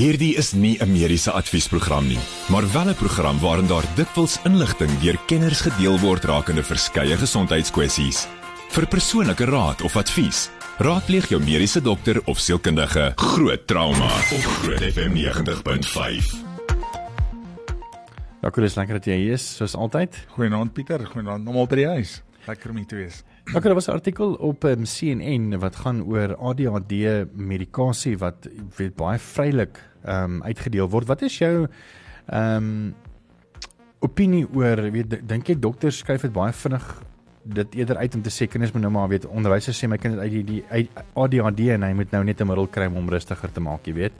Hierdie 0.00 0.32
is 0.40 0.54
nie 0.56 0.78
'n 0.80 0.92
mediese 0.92 1.30
adviesprogram 1.30 2.06
nie, 2.06 2.18
maar 2.48 2.64
wel 2.72 2.88
'n 2.88 2.94
program 2.94 3.38
waarin 3.38 3.66
daar 3.66 3.84
dikwels 3.94 4.38
inligting 4.44 4.90
deur 5.00 5.18
kenners 5.26 5.60
gedeel 5.60 5.98
word 5.98 6.24
rakende 6.24 6.62
verskeie 6.62 7.16
gesondheidskwessies. 7.16 8.26
Vir 8.70 8.86
persoonlike 8.86 9.44
raad 9.44 9.82
of 9.82 9.96
advies, 9.96 10.48
raadpleeg 10.78 11.28
jou 11.28 11.40
mediese 11.40 11.82
dokter 11.82 12.22
of 12.24 12.38
sielkundige. 12.38 13.12
Groot 13.16 13.66
trauma 13.66 14.06
op 14.06 14.44
Groot 14.62 14.92
FM 14.92 15.12
90.5. 15.12 16.34
Ja, 18.42 18.50
Chris, 18.50 18.74
lekker 18.74 18.94
dat 18.94 19.04
jy 19.04 19.16
hier 19.16 19.32
is, 19.32 19.56
soos 19.56 19.74
altyd. 19.74 20.16
Goeienaand 20.28 20.72
Pieter, 20.72 21.06
goeienaand 21.06 21.46
almal 21.46 21.66
by 21.66 21.76
die 21.76 21.86
huis. 21.86 22.22
Lekker 22.46 22.70
om 22.70 22.76
hier 22.76 22.86
te 22.86 22.96
wees. 22.96 23.22
Ja, 23.52 23.60
daar 23.60 23.74
was 23.74 23.86
'n 23.86 23.90
artikel 23.90 24.34
op 24.34 24.64
um, 24.64 24.84
CNN 24.84 25.58
wat 25.58 25.76
gaan 25.76 26.04
oor 26.04 26.36
ADHD 26.36 27.26
medikasie 27.34 28.18
wat 28.18 28.48
weet 28.76 28.94
baie 28.94 29.18
vrylik 29.18 29.78
ehm 30.04 30.24
um, 30.24 30.42
uitgedeel 30.42 30.88
word. 30.88 31.06
Wat 31.06 31.22
is 31.22 31.38
jou 31.38 31.66
ehm 32.26 32.56
um, 32.56 32.94
opinie 33.98 34.46
oor 34.54 34.90
weet 34.90 35.28
dink 35.28 35.46
jy 35.46 35.58
dokters 35.58 35.98
skryf 35.98 36.20
dit 36.20 36.32
baie 36.32 36.52
vinnig 36.52 37.02
dit 37.42 37.74
eerder 37.74 37.96
uit 37.96 38.14
om 38.14 38.22
te 38.22 38.30
sê 38.30 38.46
kinders 38.46 38.72
moet 38.72 38.82
nou 38.82 38.92
maar 38.92 39.08
weet 39.08 39.26
onderwysers 39.26 39.84
sê 39.84 39.88
my 39.88 39.96
kind 39.96 40.14
het 40.14 40.22
uit 40.22 40.46
die 40.46 40.64
ADHD 41.12 41.60
en 41.74 41.82
hy 41.82 41.92
moet 41.92 42.10
nou 42.10 42.24
net 42.24 42.40
'n 42.40 42.46
middel 42.46 42.66
kry 42.66 42.86
om 42.86 42.94
hom 42.94 43.08
rustiger 43.08 43.52
te 43.52 43.60
maak, 43.60 43.86
jy 43.86 43.94
weet. 43.94 44.12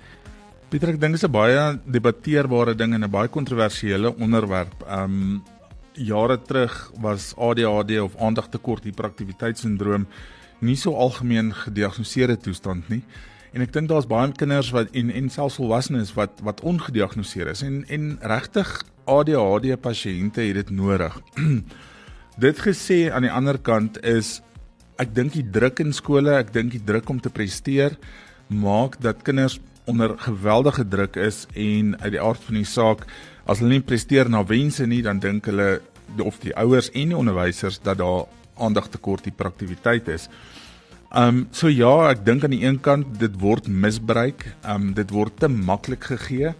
Pieter, 0.71 0.89
ek 0.89 1.01
dink 1.01 1.13
dit 1.13 1.23
is 1.23 1.29
'n 1.29 1.33
baie 1.33 1.79
debatteerbare 1.85 2.75
ding 2.75 2.95
en 2.95 3.05
'n 3.05 3.11
baie 3.11 3.29
kontroversiële 3.29 4.17
onderwerp. 4.17 4.85
Ehm 4.89 5.05
um, 5.05 5.43
jare 5.93 6.39
terug 6.43 6.91
was 7.01 7.33
ADHD 7.37 7.99
of 8.01 8.17
aandagtekort 8.17 8.85
hiperaktiwiteitssindroom 8.85 10.07
nie 10.61 10.77
so 10.77 10.95
algemeen 10.95 11.53
gediagnoseerde 11.57 12.37
toestand 12.37 12.89
nie. 12.89 13.03
En 13.53 13.65
ek 13.65 13.73
dink 13.75 13.89
daar's 13.91 14.07
baie 14.07 14.31
kinders 14.39 14.71
wat 14.75 14.93
en 14.95 15.11
en 15.11 15.31
selfs 15.33 15.59
volwassenes 15.59 16.13
wat 16.15 16.43
wat 16.47 16.63
ongediagnoseer 16.67 17.51
is 17.51 17.65
en 17.67 17.83
en 17.89 18.13
regtig 18.23 18.71
ADHD 19.11 19.75
pasiënte 19.81 20.45
het 20.45 20.61
dit 20.61 20.71
nodig. 20.71 21.17
dit 22.47 22.63
gesê 22.67 23.01
aan 23.11 23.27
die 23.27 23.33
ander 23.33 23.59
kant 23.59 23.99
is 24.07 24.39
ek 25.01 25.15
dink 25.17 25.33
die 25.33 25.47
druk 25.49 25.81
in 25.81 25.95
skole, 25.97 26.37
ek 26.37 26.53
dink 26.53 26.77
die 26.77 26.85
druk 26.85 27.09
om 27.11 27.21
te 27.21 27.33
presteer 27.33 27.97
maak 28.51 28.99
dat 29.01 29.25
kinders 29.27 29.59
onder 29.91 30.15
geweldige 30.19 30.85
druk 30.89 31.17
is 31.17 31.47
en 31.55 31.95
uit 32.01 32.13
die 32.15 32.23
aard 32.23 32.43
van 32.47 32.59
die 32.61 32.69
saak 32.69 33.07
as 33.51 33.59
hulle 33.59 33.79
nie 33.79 33.87
presteer 33.87 34.31
na 34.31 34.45
wense 34.47 34.87
nie 34.87 35.03
dan 35.03 35.19
dink 35.23 35.49
hulle 35.51 35.81
of 36.23 36.39
die 36.43 36.55
ouers 36.59 36.91
en 36.95 37.13
die 37.13 37.19
onderwysers 37.19 37.81
dat 37.83 37.99
daar 37.99 38.27
aandagtekort 38.61 39.27
hiperaktiwiteit 39.29 40.09
is. 40.09 40.29
Um 41.17 41.49
so 41.51 41.71
ja, 41.71 42.11
ek 42.13 42.23
dink 42.27 42.45
aan 42.47 42.55
die 42.55 42.63
een 42.63 42.79
kant 42.83 43.17
dit 43.19 43.35
word 43.43 43.67
misbruik. 43.67 44.47
Um 44.63 44.93
dit 44.95 45.11
word 45.11 45.41
te 45.43 45.49
maklik 45.51 46.07
gegee. 46.13 46.55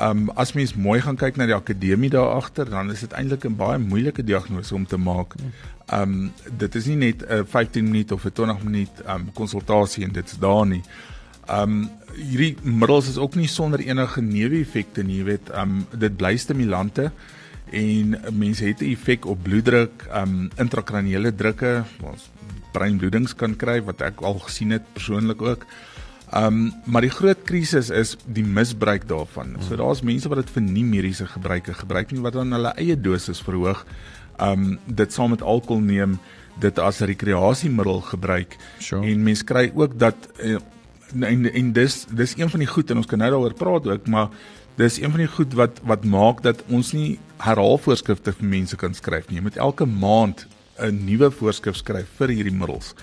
Um 0.00 0.30
as 0.40 0.54
mens 0.56 0.72
mooi 0.74 1.00
gaan 1.04 1.18
kyk 1.20 1.36
na 1.36 1.48
die 1.50 1.56
akademie 1.56 2.12
daar 2.12 2.38
agter, 2.38 2.70
dan 2.70 2.90
is 2.90 3.04
dit 3.04 3.12
eintlik 3.12 3.44
'n 3.44 3.56
baie 3.56 3.78
moeilike 3.78 4.24
diagnose 4.24 4.74
om 4.74 4.86
te 4.86 4.96
maak. 4.96 5.36
Um 5.92 6.32
dit 6.48 6.74
is 6.74 6.86
nie 6.86 6.96
net 6.96 7.22
'n 7.28 7.44
15 7.44 7.84
minuut 7.84 8.12
of 8.12 8.24
'n 8.24 8.32
20 8.32 8.64
minuut 8.64 9.02
um 9.08 9.32
konsultasie 9.32 10.04
en 10.04 10.12
dit's 10.12 10.38
daar 10.38 10.66
nie. 10.66 10.82
Um 11.50 11.88
hierdie 12.12 12.56
middels 12.62 13.08
is 13.08 13.18
ook 13.18 13.34
nie 13.34 13.48
sonder 13.48 13.80
enige 13.80 14.20
neeweffekte 14.22 15.02
nie, 15.02 15.22
jy 15.22 15.24
weet, 15.24 15.48
um 15.58 15.86
dit 15.96 16.16
bly 16.16 16.36
stimulante 16.36 17.10
en 17.72 18.16
mense 18.36 18.64
het 18.64 18.82
'n 18.82 18.92
effek 18.92 19.26
op 19.26 19.42
bloeddruk, 19.42 20.06
um 20.14 20.50
intrakraniële 20.56 21.34
drukke, 21.34 21.84
ons 22.02 22.30
breinbloedings 22.72 23.34
kan 23.34 23.56
kry 23.56 23.80
wat 23.82 24.02
ek 24.02 24.20
al 24.22 24.38
gesien 24.38 24.70
het 24.70 24.84
persoonlik 24.94 25.42
ook. 25.42 25.66
Um 26.32 26.72
maar 26.84 27.02
die 27.02 27.10
groot 27.10 27.42
krisis 27.44 27.90
is 27.90 28.16
die 28.26 28.44
misbruik 28.44 29.08
daarvan. 29.08 29.56
So 29.60 29.76
daar's 29.76 30.02
mense 30.02 30.28
wat 30.28 30.38
dit 30.38 30.50
vir 30.50 30.62
nie 30.62 30.84
mediese 30.84 31.26
gebruike 31.26 31.74
gebruik 31.74 32.12
nie 32.12 32.20
wat 32.20 32.32
dan 32.32 32.52
hulle 32.52 32.72
eie 32.76 32.96
dosis 32.96 33.40
verhoog. 33.40 33.86
Um 34.38 34.78
dit 34.86 35.12
saam 35.12 35.30
met 35.30 35.42
alkohol 35.42 35.80
neem, 35.80 36.18
dit 36.60 36.78
as 36.78 37.00
rekreasiemiddel 37.00 38.00
gebruik. 38.00 38.56
Sure. 38.78 39.06
En 39.06 39.22
mense 39.22 39.44
kry 39.44 39.72
ook 39.74 39.98
dat 39.98 40.16
uh, 40.44 40.58
en 41.20 41.46
en 41.52 41.72
dis 41.72 42.06
dis 42.10 42.34
een 42.38 42.50
van 42.50 42.60
die 42.60 42.68
goed 42.68 42.90
en 42.90 42.96
ons 42.96 43.06
kan 43.06 43.18
nou 43.18 43.30
daaroor 43.30 43.54
praat 43.54 43.86
ook, 43.86 44.06
maar 44.06 44.28
dis 44.76 45.00
een 45.00 45.10
van 45.10 45.20
die 45.20 45.28
goed 45.28 45.54
wat 45.54 45.80
wat 45.84 46.04
maak 46.04 46.42
dat 46.42 46.64
ons 46.68 46.92
nie 46.92 47.18
herhaalvoorskrifte 47.44 48.32
vir 48.32 48.48
mense 48.48 48.76
kan 48.76 48.94
skryf 48.94 49.28
nie. 49.28 49.36
Jy 49.36 49.42
moet 49.42 49.56
elke 49.56 49.86
maand 49.86 50.46
'n 50.78 51.04
nuwe 51.04 51.30
voorskrif 51.30 51.76
skryf 51.76 52.08
vir 52.18 52.28
hierdie 52.28 52.56
middels. 52.56 52.94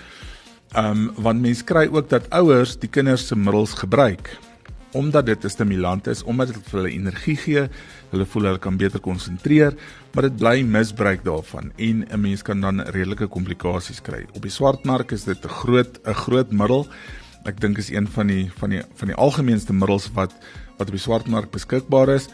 Um 0.76 1.10
want 1.16 1.40
mense 1.40 1.64
kry 1.64 1.88
ook 1.90 2.08
dat 2.08 2.30
ouers 2.30 2.76
die 2.78 2.90
kinders 2.90 3.26
se 3.26 3.36
middels 3.36 3.74
gebruik 3.74 4.38
omdat 4.92 5.26
dit 5.26 5.44
'n 5.44 5.48
stimulant 5.48 6.06
is, 6.06 6.22
omdat 6.22 6.46
dit 6.46 6.68
vir 6.68 6.80
hulle 6.80 6.90
energie 6.90 7.36
gee, 7.36 7.68
hulle 8.10 8.26
voel 8.26 8.42
hulle 8.42 8.58
kan 8.58 8.76
beter 8.76 9.00
konsentreer, 9.00 9.74
maar 10.12 10.22
dit 10.22 10.36
bly 10.36 10.62
misbruik 10.62 11.24
daarvan 11.24 11.72
en 11.76 12.06
'n 12.10 12.20
mens 12.20 12.42
kan 12.42 12.60
dan 12.60 12.80
redelike 12.80 13.26
komplikasies 13.26 14.02
kry. 14.02 14.26
Op 14.34 14.42
die 14.42 14.50
swartmark 14.50 15.12
is 15.12 15.24
dit 15.24 15.44
'n 15.44 15.48
groot 15.48 16.00
'n 16.04 16.14
groot 16.14 16.50
middel. 16.50 16.88
Ek 17.48 17.60
dink 17.60 17.78
is 17.80 17.90
een 17.90 18.08
van 18.08 18.26
die 18.26 18.50
van 18.60 18.74
die 18.74 18.82
van 19.00 19.12
die 19.12 19.16
algemeenste 19.16 19.72
middels 19.72 20.10
wat 20.16 20.34
wat 20.78 20.88
op 20.88 20.96
die 20.96 21.02
swartmark 21.02 21.50
beskikbaar 21.50 22.14
is. 22.16 22.28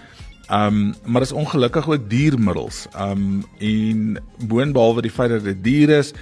Um 0.51 0.95
maar 1.05 1.23
is 1.23 1.33
ongelukkig 1.33 1.89
ook 1.89 2.11
diermiddels. 2.11 2.87
Um 2.99 3.45
en 3.59 4.19
boonbehalwe 4.39 5.03
die 5.03 5.11
feit 5.11 5.31
dat 5.31 5.45
dit 5.45 5.65
duur 5.65 5.99
is, 5.99 6.13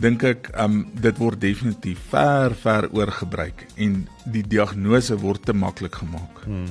dink 0.00 0.22
ek 0.24 0.52
um 0.60 0.86
dit 1.00 1.16
word 1.20 1.40
definitief 1.40 2.00
ver 2.12 2.54
ver 2.54 2.88
oorgebruik 2.92 3.66
en 3.76 4.06
die 4.24 4.44
diagnose 4.46 5.16
word 5.20 5.44
te 5.44 5.56
maklik 5.56 6.00
gemaak. 6.02 6.44
Hmm. 6.44 6.70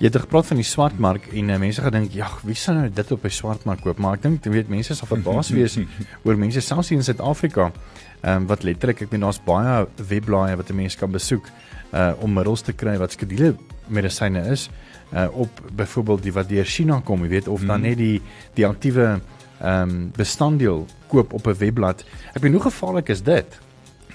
Jy 0.00 0.08
het 0.08 0.16
gepraat 0.16 0.46
van 0.48 0.56
die 0.56 0.64
swartmark 0.64 1.26
en 1.36 1.50
uh, 1.52 1.56
mense 1.60 1.82
gedink, 1.84 2.14
"Ja, 2.16 2.28
wie 2.42 2.54
sal 2.56 2.74
nou 2.74 2.88
dit 2.88 3.10
op 3.12 3.22
die 3.22 3.30
swartmark 3.30 3.82
koop?" 3.84 3.98
Maar 3.98 4.14
ek 4.16 4.22
dink 4.22 4.44
jy 4.44 4.50
weet 4.50 4.68
mense 4.68 4.94
sal 4.94 5.06
verbaas 5.06 5.50
wees 5.58 5.76
oor 6.24 6.36
mense 6.40 6.60
selfs 6.60 6.88
hier 6.88 6.98
in 6.98 7.04
Suid-Afrika, 7.04 7.72
ehm 8.20 8.42
um, 8.42 8.46
wat 8.46 8.62
letterlik 8.62 9.00
ek 9.00 9.10
meen 9.10 9.24
daar's 9.24 9.40
baie 9.44 9.86
webblaaie 10.08 10.56
wat 10.56 10.70
'n 10.70 10.76
mens 10.76 10.96
kan 10.96 11.10
besoek 11.10 11.46
uh 11.92 12.12
om 12.20 12.32
middels 12.32 12.62
te 12.62 12.72
kry 12.72 12.96
wat 12.98 13.12
skedule 13.12 13.56
medisyne 13.88 14.42
is 14.50 14.68
uh 15.12 15.28
op 15.32 15.50
byvoorbeeld 15.72 16.22
die 16.22 16.32
wat 16.32 16.48
deur 16.48 16.64
China 16.64 17.00
kom, 17.04 17.22
jy 17.22 17.28
weet 17.28 17.48
of 17.48 17.60
dan 17.60 17.80
hmm. 17.80 17.88
net 17.88 17.96
die 17.98 18.22
die 18.54 18.66
aktiewe 18.66 19.20
ehm 19.60 19.90
um, 19.90 20.10
bestanddeel 20.16 20.86
koop 21.08 21.32
op 21.32 21.46
'n 21.46 21.58
webblad. 21.58 22.04
Ek 22.34 22.42
weet 22.42 22.52
hoe 22.52 22.62
gevaarlik 22.62 23.08
is 23.08 23.22
dit? 23.22 23.58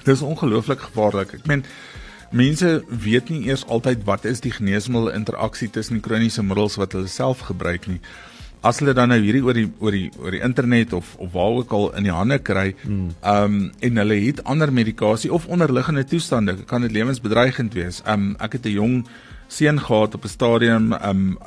Dis 0.04 0.22
ongelooflik 0.22 0.80
gevaarlik. 0.80 1.34
Ek 1.34 1.46
meen 1.46 1.66
mense 2.32 2.84
weet 2.90 3.30
nie 3.30 3.48
eers 3.48 3.66
altyd 3.66 4.04
wat 4.04 4.26
is 4.26 4.40
die 4.40 4.52
geneesmiddel 4.52 5.12
interaksie 5.12 5.70
tussen 5.70 5.94
die 5.94 6.02
kroniese 6.02 6.44
middels 6.44 6.76
wat 6.76 6.92
hulle 6.92 7.08
self 7.08 7.40
gebruik 7.40 7.88
nie 7.88 8.00
as 8.66 8.80
hulle 8.82 8.96
dan 8.98 9.12
nou 9.14 9.20
hierdie 9.22 9.44
oor 9.46 9.58
die 9.58 9.68
oor 9.80 9.96
die 9.96 10.08
oor 10.22 10.34
die 10.34 10.42
internet 10.46 10.94
of 10.98 11.14
of 11.22 11.32
waar 11.36 11.60
ook 11.60 11.76
al 11.78 11.86
in 12.00 12.08
die 12.10 12.16
hande 12.16 12.40
kry, 12.40 12.74
hmm. 12.82 13.12
ehm 13.22 13.44
um, 13.44 13.72
en 13.80 14.02
hulle 14.02 14.18
het 14.26 14.44
ander 14.44 14.74
medikasie 14.74 15.32
of 15.34 15.46
onderliggende 15.46 16.06
toestande, 16.06 16.58
kan 16.66 16.82
dit 16.82 16.92
lewensbedreigend 16.92 17.78
wees. 17.78 18.02
Ehm 18.06 18.32
um, 18.32 18.36
ek 18.40 18.58
het 18.60 18.66
'n 18.66 18.78
jong 18.80 18.96
seun 19.48 19.80
gehad 19.80 20.16
op 20.16 20.24
'n 20.24 20.28
stadium 20.28 20.94
um 20.94 21.38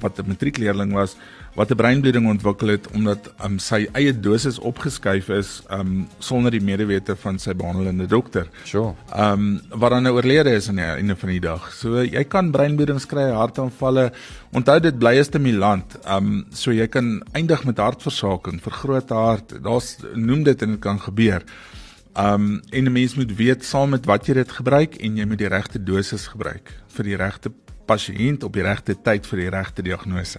wat 0.00 0.18
'n 0.18 0.28
matriekleerling 0.28 0.92
was 0.92 1.16
wat 1.54 1.70
'n 1.70 1.76
breinbloeding 1.76 2.26
ontwikkel 2.28 2.68
het 2.68 2.86
omdat 2.94 3.32
um 3.44 3.58
sy 3.58 3.88
eie 3.92 4.12
dosis 4.20 4.58
opgeskuif 4.58 5.28
is 5.28 5.62
um 5.70 6.08
sonder 6.18 6.50
die 6.50 6.60
medewete 6.60 7.16
van 7.16 7.38
sy 7.38 7.54
behandelende 7.54 8.06
dokter. 8.06 8.46
Sure. 8.64 8.94
Um 9.16 9.60
wat 9.70 9.90
dan 9.90 10.02
nou 10.02 10.14
oorlede 10.14 10.50
is 10.50 10.68
aan 10.68 10.76
die 10.76 10.84
einde 10.84 11.16
van 11.16 11.28
die 11.28 11.40
dag. 11.40 11.72
So 11.72 12.02
jy 12.02 12.24
kan 12.24 12.50
breinbloedings 12.50 13.06
kry, 13.06 13.30
hartaanvalle. 13.30 14.12
Onthou 14.52 14.80
dit 14.80 14.98
bly 14.98 15.18
'n 15.18 15.24
stimulant. 15.24 15.98
Um 16.06 16.46
so 16.50 16.70
jy 16.72 16.86
kan 16.86 17.22
eindig 17.32 17.64
met 17.64 17.78
hartversaking, 17.78 18.62
vergrote 18.62 19.14
hart. 19.14 19.62
Daar's 19.62 19.96
noem 20.14 20.42
dit 20.42 20.62
en 20.62 20.70
dit 20.70 20.80
kan 20.80 21.00
gebeur. 21.00 21.42
Um 22.16 22.60
en 22.70 22.84
'n 22.84 22.92
mens 22.92 23.14
moet 23.14 23.36
weet 23.36 23.64
saam 23.64 23.90
met 23.90 24.06
wat 24.06 24.26
jy 24.26 24.34
dit 24.34 24.50
gebruik 24.50 24.94
en 24.96 25.16
jy 25.16 25.24
moet 25.24 25.38
die 25.38 25.48
regte 25.48 25.82
dosis 25.82 26.26
gebruik 26.26 26.72
vir 26.88 27.04
die 27.04 27.16
regte 27.16 27.52
pasiënt 27.86 28.44
op 28.44 28.52
die 28.52 28.62
regte 28.62 28.94
tyd 29.02 29.26
vir 29.26 29.38
die 29.38 29.50
regte 29.50 29.82
diagnose. 29.82 30.38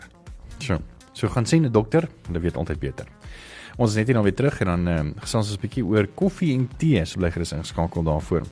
So, 0.59 0.77
so 1.13 1.27
gaan 1.27 1.45
sien 1.45 1.65
'n 1.65 1.71
dokter, 1.71 2.07
hulle 2.27 2.39
weet 2.39 2.57
altyd 2.57 2.79
beter. 2.79 3.07
Ons 3.77 3.89
is 3.91 3.95
net 3.95 4.07
hier 4.07 4.15
nou 4.15 4.23
weer 4.23 4.35
terug 4.35 4.59
en 4.59 4.67
dan 4.67 4.87
um, 4.87 5.13
gesels 5.19 5.47
ons 5.47 5.57
'n 5.57 5.61
bietjie 5.61 5.85
oor 5.85 6.07
koffie 6.07 6.53
en 6.53 6.69
tee, 6.77 7.05
so 7.05 7.19
bly 7.19 7.31
gerus 7.31 7.51
ingeskakel 7.51 8.03
daarvoor. 8.03 8.43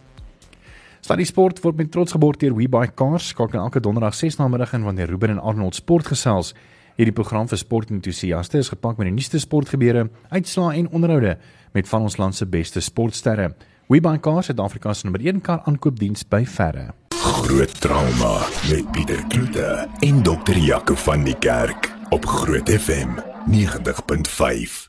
Stadie 1.01 1.25
Sport 1.25 1.59
word 1.63 1.77
met 1.77 1.91
trots 1.91 2.11
geborg 2.11 2.37
deur 2.37 2.55
WeBuyCars, 2.55 3.27
skakel 3.27 3.59
elke 3.59 3.79
donderdag 3.79 4.15
6 4.15 4.37
na 4.37 4.47
middag 4.47 4.73
in 4.73 4.83
wanneer 4.83 5.07
Ruben 5.07 5.29
en 5.29 5.39
Arnold 5.39 5.75
sport 5.75 6.07
gesels. 6.07 6.53
Hierdie 6.97 7.13
program 7.13 7.45
vir 7.45 7.59
sportentoesiaste 7.61 8.57
is 8.57 8.71
gepak 8.73 8.97
met 8.97 9.05
die 9.05 9.13
nuutste 9.13 9.37
sportgebeure, 9.37 10.07
uitslae 10.33 10.79
en 10.79 10.87
onderhoude 10.97 11.35
met 11.77 11.89
van 11.91 12.07
ons 12.07 12.17
land 12.17 12.33
se 12.33 12.47
beste 12.49 12.81
sportsterre. 12.81 13.51
WeBuyCars 13.85 14.49
het 14.49 14.59
Afrika 14.59 14.95
se 14.97 15.05
nommer 15.05 15.21
1 15.21 15.43
kar 15.45 15.61
aankoopdiens 15.69 16.25
by 16.25 16.41
Ferre. 16.49 16.87
Groot 17.13 17.77
trauma 17.81 18.33
met 18.71 18.89
Pieter 18.95 19.21
Kloete 19.29 19.85
en 20.09 20.23
dokter 20.25 20.57
Jaco 20.57 20.97
van 21.05 21.21
die 21.27 21.37
Kerk 21.37 21.93
op 22.09 22.25
Groot 22.25 22.73
FM 22.73 23.13
90.5. 23.53 24.81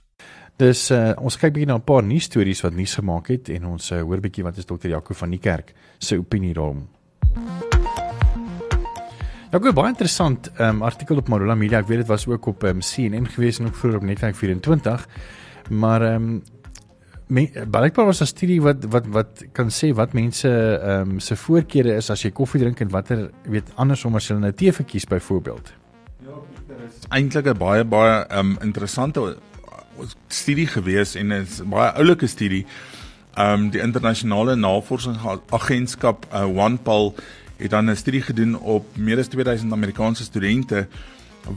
Dis 0.56 0.88
uh, 0.90 1.12
ons 1.20 1.36
kyk 1.36 1.58
bietjie 1.58 1.68
na 1.68 1.76
'n 1.76 1.84
paar 1.84 2.02
nuus 2.02 2.24
stories 2.24 2.64
wat 2.64 2.72
nuus 2.72 2.96
gemaak 2.96 3.28
het 3.28 3.52
en 3.52 3.68
ons 3.76 3.92
uh, 3.92 4.00
hoor 4.00 4.24
bietjie 4.24 4.48
wat 4.48 4.56
is 4.56 4.66
dokter 4.66 4.96
Jaco 4.96 5.14
van 5.14 5.30
die 5.30 5.44
Kerk 5.44 5.74
se 5.98 6.16
opinie 6.16 6.54
daaroor. 6.56 7.67
Nou 9.48 9.62
goed, 9.64 9.72
baie 9.72 9.88
interessant 9.88 10.50
um, 10.60 10.82
artikel 10.84 11.16
op 11.22 11.28
Marula 11.32 11.54
Media. 11.56 11.78
Ek 11.80 11.88
weet 11.88 12.02
dit 12.02 12.10
was 12.10 12.26
ook 12.28 12.50
op 12.50 12.66
um, 12.68 12.82
CNN 12.84 13.30
gewees 13.32 13.58
en 13.58 13.70
ook 13.70 13.78
vroeër 13.80 13.96
op 13.96 14.04
Netwerk 14.04 14.36
24. 14.36 15.08
Maar 15.70 16.04
ehm 16.12 16.30
um, 16.30 16.42
Balkbaar 17.68 18.04
was 18.04 18.20
'n 18.20 18.26
studie 18.26 18.60
wat 18.62 18.84
wat 18.84 19.06
wat 19.06 19.44
kan 19.52 19.70
sê 19.70 19.88
wat 19.94 20.12
mense 20.12 20.48
ehm 20.48 21.10
um, 21.10 21.20
se 21.20 21.36
voorkeure 21.36 21.96
is 21.96 22.10
as 22.10 22.22
jy 22.22 22.30
koffie 22.30 22.60
drink 22.60 22.80
en 22.80 22.88
watter 22.88 23.30
weet 23.42 23.72
andersom 23.74 24.14
as 24.14 24.28
hulle 24.28 24.40
nou 24.40 24.52
tee 24.52 24.72
verkies 24.72 25.04
byvoorbeeld. 25.04 25.72
Ja, 26.24 26.36
dit 26.68 26.76
is 26.88 27.08
eintlik 27.08 27.46
'n 27.46 27.58
baie 27.58 27.84
baie 27.84 28.26
ehm 28.26 28.38
um, 28.38 28.56
interessante 28.60 29.36
studie 30.28 30.66
gewees 30.66 31.14
en 31.14 31.32
'n 31.32 31.46
baie 31.64 31.92
oulike 31.92 32.26
studie. 32.26 32.66
Ehm 33.34 33.52
um, 33.52 33.70
die 33.70 33.80
internasionale 33.80 34.56
navorsingsagentskap 34.56 36.26
uh, 36.32 36.56
OnePoll 36.56 37.14
het 37.58 37.70
dan 37.70 37.90
'n 37.90 37.96
studie 37.96 38.22
gedoen 38.22 38.58
op 38.58 38.96
meer 38.96 39.18
as 39.18 39.28
2000 39.28 39.72
Amerikaanse 39.72 40.24
studente 40.24 40.86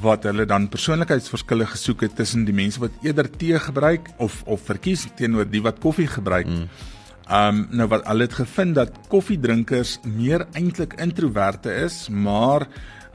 wat 0.01 0.23
hulle 0.23 0.45
dan 0.45 0.69
persoonlikheidsverskille 0.69 1.65
gesoek 1.65 2.01
het 2.01 2.15
tussen 2.15 2.45
die 2.45 2.53
mense 2.53 2.79
wat 2.79 2.91
eerder 3.01 3.29
tee 3.29 3.59
gebruik 3.59 4.09
of 4.17 4.43
of 4.45 4.61
verkies 4.65 5.07
teenoor 5.15 5.49
die 5.49 5.61
wat 5.61 5.79
koffie 5.79 6.07
gebruik. 6.07 6.47
Mm. 6.47 6.67
Um 7.31 7.67
nou 7.71 7.87
wat 7.87 8.07
hulle 8.07 8.27
het 8.27 8.33
gevind 8.33 8.75
dat 8.75 8.91
koffiedrinkers 9.07 9.99
meer 10.03 10.47
eintlik 10.53 10.93
introverte 10.99 11.73
is, 11.73 12.09
maar 12.09 12.67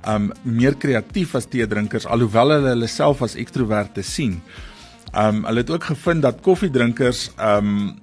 um 0.09 0.31
meer 0.43 0.77
kreatief 0.77 1.35
as 1.35 1.49
teedrinkers 1.51 2.07
alhoewel 2.07 2.55
hulle 2.55 2.69
hulle 2.69 2.87
self 2.87 3.23
as 3.23 3.35
ekstroverte 3.35 4.03
sien. 4.03 4.41
Um 5.17 5.45
hulle 5.49 5.63
het 5.65 5.71
ook 5.71 5.85
gevind 5.85 6.23
dat 6.23 6.41
koffiedrinkers 6.45 7.31
um 7.41 7.97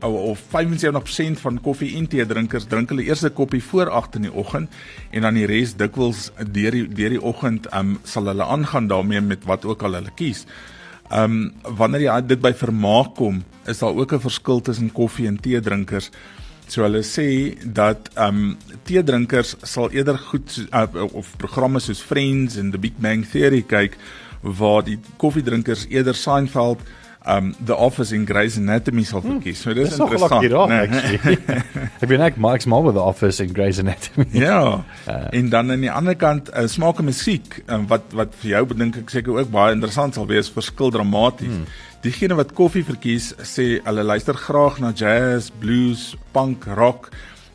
of 0.00 0.40
75% 0.40 1.40
van 1.42 1.58
koffie 1.60 1.96
en 1.98 2.06
tee 2.06 2.24
drinkers 2.26 2.64
drink 2.70 2.92
hulle 2.92 3.04
eers 3.04 3.24
'n 3.24 3.32
koppie 3.32 3.62
voor 3.62 3.90
8 3.90 4.14
in 4.14 4.22
die 4.22 4.32
oggend 4.32 4.70
en 5.10 5.22
dan 5.22 5.34
die 5.34 5.46
res 5.46 5.74
dikwels 5.76 6.30
deur 6.52 6.70
die 6.70 6.88
deur 6.88 7.10
die 7.10 7.22
oggend 7.22 7.66
um 7.74 7.98
sal 8.04 8.26
hulle 8.26 8.44
aangaan 8.44 8.86
daarmee 8.86 9.20
met 9.20 9.44
wat 9.44 9.64
ook 9.64 9.82
al 9.82 9.92
hulle 9.92 10.14
kies. 10.14 10.46
Um 11.10 11.52
wanneer 11.62 12.00
jy 12.00 12.26
dit 12.26 12.40
by 12.40 12.54
vermaak 12.54 13.14
kom, 13.14 13.44
is 13.66 13.78
daar 13.78 13.94
ook 13.94 14.12
'n 14.12 14.20
verskil 14.20 14.60
tussen 14.60 14.92
koffie 14.92 15.26
en 15.26 15.40
tee 15.40 15.60
drinkers. 15.60 16.10
So 16.66 16.82
hulle 16.82 17.02
sê 17.02 17.58
dat 17.64 18.10
um 18.16 18.56
tee 18.82 19.02
drinkers 19.02 19.56
sal 19.62 19.90
eerder 19.90 20.18
goed 20.18 20.66
uh, 20.72 20.86
of 21.12 21.36
programme 21.36 21.80
soos 21.80 22.00
Friends 22.00 22.56
en 22.56 22.70
The 22.70 22.78
Big 22.78 22.96
Bang 22.96 23.26
Theory 23.26 23.62
kyk 23.62 23.98
waar 24.44 24.84
die 24.84 24.98
koffiedrinkers 25.16 25.86
eerder 25.88 26.14
Seinfeld 26.14 26.84
um 27.24 27.54
The 27.64 27.76
Office 27.76 28.14
en 28.14 28.26
Grey's 28.26 28.58
Anatomy 28.58 29.02
sal 29.02 29.22
hmm, 29.22 29.38
verkies. 29.38 29.62
So 29.64 29.72
dis 29.72 29.96
interessant. 29.96 30.44
Raak, 30.52 30.68
nee. 30.68 31.38
ek 32.02 32.08
weet 32.10 32.20
net 32.20 32.36
Max 32.36 32.68
Mal 32.68 32.84
with 32.84 32.98
The 32.98 33.04
Office 33.04 33.40
en 33.42 33.54
Grey's 33.56 33.80
Anatomy. 33.80 34.28
ja. 34.36 34.84
Uh, 35.08 35.16
en 35.38 35.48
dan 35.48 35.72
aan 35.72 35.86
die 35.86 35.92
ander 35.92 36.18
kant 36.20 36.52
uh, 36.52 36.66
smaak 36.68 37.00
en 37.00 37.08
musiek 37.08 37.62
um, 37.64 37.88
wat 37.88 38.12
wat 38.16 38.36
vir 38.42 38.50
jou 38.58 38.62
bedink 38.74 39.00
ek 39.00 39.16
seker 39.16 39.40
ook 39.40 39.52
baie 39.54 39.72
interessant 39.72 40.18
sal 40.18 40.28
wees, 40.28 40.52
verskil 40.52 40.92
dramaties. 40.92 41.48
Hmm. 41.48 41.64
Diegene 42.04 42.36
wat 42.36 42.52
koffie 42.52 42.84
verkies, 42.84 43.32
sê 43.48 43.78
hulle 43.86 44.04
luister 44.04 44.36
graag 44.36 44.82
na 44.84 44.92
jazz, 44.92 45.48
blues, 45.48 46.10
punk, 46.36 46.68
rock. 46.76 47.08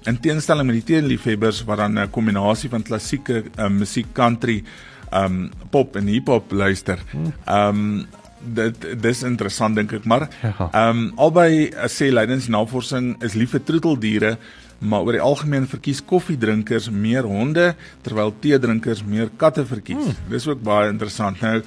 In 0.10 0.18
teenstelling 0.18 0.66
met 0.66 0.80
die 0.80 0.88
teenliefhebbers 0.96 1.62
wat 1.70 1.84
dan 1.84 2.00
'n 2.00 2.10
kombinasie 2.10 2.74
van 2.74 2.82
klassieke 2.82 3.44
uh, 3.46 3.70
musiek, 3.70 4.10
country, 4.18 4.64
um 5.12 5.50
pop 5.72 5.96
en 6.00 6.08
hiphop 6.08 6.52
luister. 6.52 7.02
Um 7.48 8.08
dit 8.40 8.88
dis 9.04 9.22
interessant 9.28 9.76
dink 9.76 9.94
ek 9.98 10.08
maar 10.08 10.28
um, 10.72 11.10
albei 11.20 11.68
uh, 11.68 11.90
sê 11.92 12.10
lydensnavorsing 12.14 13.18
is 13.26 13.36
lief 13.36 13.56
vir 13.56 13.66
troeteldiere 13.68 14.38
maar 14.80 15.04
oor 15.04 15.18
die 15.18 15.24
algemeen 15.24 15.68
verkies 15.68 16.00
koffiedrinkers 16.08 16.88
meer 16.94 17.28
honde 17.28 17.74
terwyl 18.06 18.32
teedrinkers 18.42 19.04
meer 19.04 19.32
katte 19.42 19.66
verkies 19.68 20.06
hmm. 20.06 20.32
dis 20.32 20.48
ook 20.48 20.64
baie 20.64 20.92
interessant 20.94 21.42
nou 21.44 21.60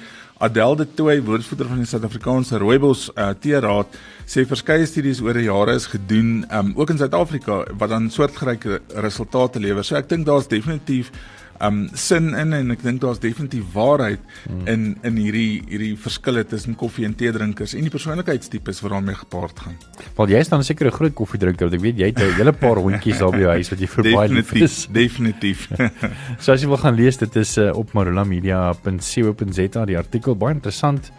Adel 0.43 0.75
de 0.75 0.87
Tooi 0.97 1.21
woordvoerder 1.23 1.69
van 1.69 1.79
die 1.79 1.87
Suid-Afrikaanse 1.87 2.57
Rooibos 2.59 3.05
uh, 3.13 3.29
Teeraad 3.39 3.93
sê 4.27 4.43
verskeie 4.49 4.87
studies 4.89 5.21
oor 5.23 5.37
die 5.37 5.45
jare 5.45 5.77
is 5.77 5.85
gedoen 5.91 6.41
um, 6.49 6.73
ook 6.79 6.91
in 6.91 6.99
Suid-Afrika 6.99 7.61
wat 7.79 7.93
dan 7.93 8.09
soortgelyke 8.11 8.81
resultate 9.05 9.61
lewer 9.63 9.85
so 9.87 9.95
ek 9.99 10.09
dink 10.09 10.27
daar's 10.27 10.49
definitief 10.51 11.13
um 11.61 11.89
sin 11.93 12.33
in 12.33 12.53
en 12.53 12.71
ek 12.73 12.83
dink 12.83 13.01
daar's 13.01 13.19
definitief 13.19 13.65
waarheid 13.73 14.19
hmm. 14.47 14.67
in 14.67 14.85
in 15.03 15.17
hierdie 15.21 15.61
hierdie 15.69 15.93
verskille 15.99 16.43
tussen 16.49 16.75
koffie 16.79 17.05
en 17.05 17.15
tee 17.15 17.31
drinkers 17.31 17.75
en 17.77 17.85
die 17.85 17.93
persoonlikheidstipes 17.93 18.81
wat 18.83 18.95
daarmee 18.95 19.15
gepaard 19.15 19.59
gaan. 19.65 19.77
Want 20.17 20.33
jy 20.33 20.41
is 20.43 20.49
dan 20.49 20.63
seker 20.63 20.87
'n 20.87 20.97
groot 20.97 21.13
koffiedrinker 21.13 21.69
want 21.69 21.77
ek 21.79 21.85
weet 21.85 21.99
jy 21.99 22.11
het 22.11 22.19
'n 22.19 22.37
hele 22.37 22.53
paar 22.53 22.77
hondjies 22.77 23.19
daar 23.19 23.31
by 23.31 23.43
jou 23.45 23.53
huis 23.57 23.69
wat 23.69 23.79
jy 23.79 23.87
vir 23.87 24.03
baie 24.11 24.29
lief 24.29 24.53
is. 24.53 24.87
Definitief. 25.03 25.69
so 26.43 26.51
as 26.51 26.61
jy 26.61 26.67
wil 26.67 26.77
gaan 26.77 26.95
lees 26.95 27.17
dit 27.17 27.35
is 27.35 27.57
uh, 27.57 27.71
op 27.75 27.93
marulamedia.co.za 27.93 29.85
die 29.85 29.97
artikel 29.97 30.35
baie 30.35 30.53
interessant 30.53 31.11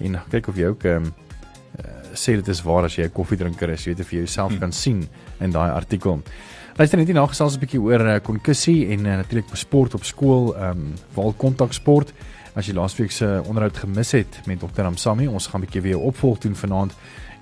en 0.00 0.20
kyk 0.30 0.48
of 0.48 0.56
jy 0.56 0.66
ook 0.66 0.84
um, 0.84 1.12
sê 2.18 2.34
dit 2.36 2.48
is 2.48 2.62
waar 2.62 2.84
as 2.84 2.96
jy 2.96 3.04
'n 3.04 3.12
koffiedrinker 3.12 3.70
is, 3.70 3.84
jy 3.84 3.94
weet 3.94 4.00
of 4.00 4.10
jy 4.10 4.18
jouself 4.18 4.50
hmm. 4.50 4.60
kan 4.60 4.72
sien 4.72 5.08
in 5.40 5.50
daai 5.50 5.70
artikel. 5.70 6.22
Luister 6.78 6.98
net 6.98 7.06
hier 7.06 7.14
na 7.14 7.26
gesels 7.26 7.56
'n 7.56 7.60
bietjie 7.60 7.80
oor 7.80 8.00
uh, 8.00 8.20
konkussie 8.22 8.90
en 8.92 9.06
uh, 9.06 9.16
natuurlik 9.16 9.48
sport 9.54 9.94
op 9.94 10.04
skool, 10.04 10.54
ehm 10.54 10.70
um, 10.70 10.94
waal 11.14 11.32
kontaksport. 11.32 12.12
As 12.54 12.66
jy 12.66 12.74
laasweek 12.74 13.10
se 13.10 13.42
onderhoud 13.46 13.76
gemis 13.76 14.12
het 14.12 14.40
met 14.46 14.60
Dr. 14.60 14.82
Amsami, 14.82 15.26
ons 15.26 15.46
gaan 15.46 15.60
'n 15.60 15.64
bietjie 15.64 15.82
weer 15.82 15.98
opvolg 15.98 16.38
doen 16.38 16.54
vanaand 16.54 16.92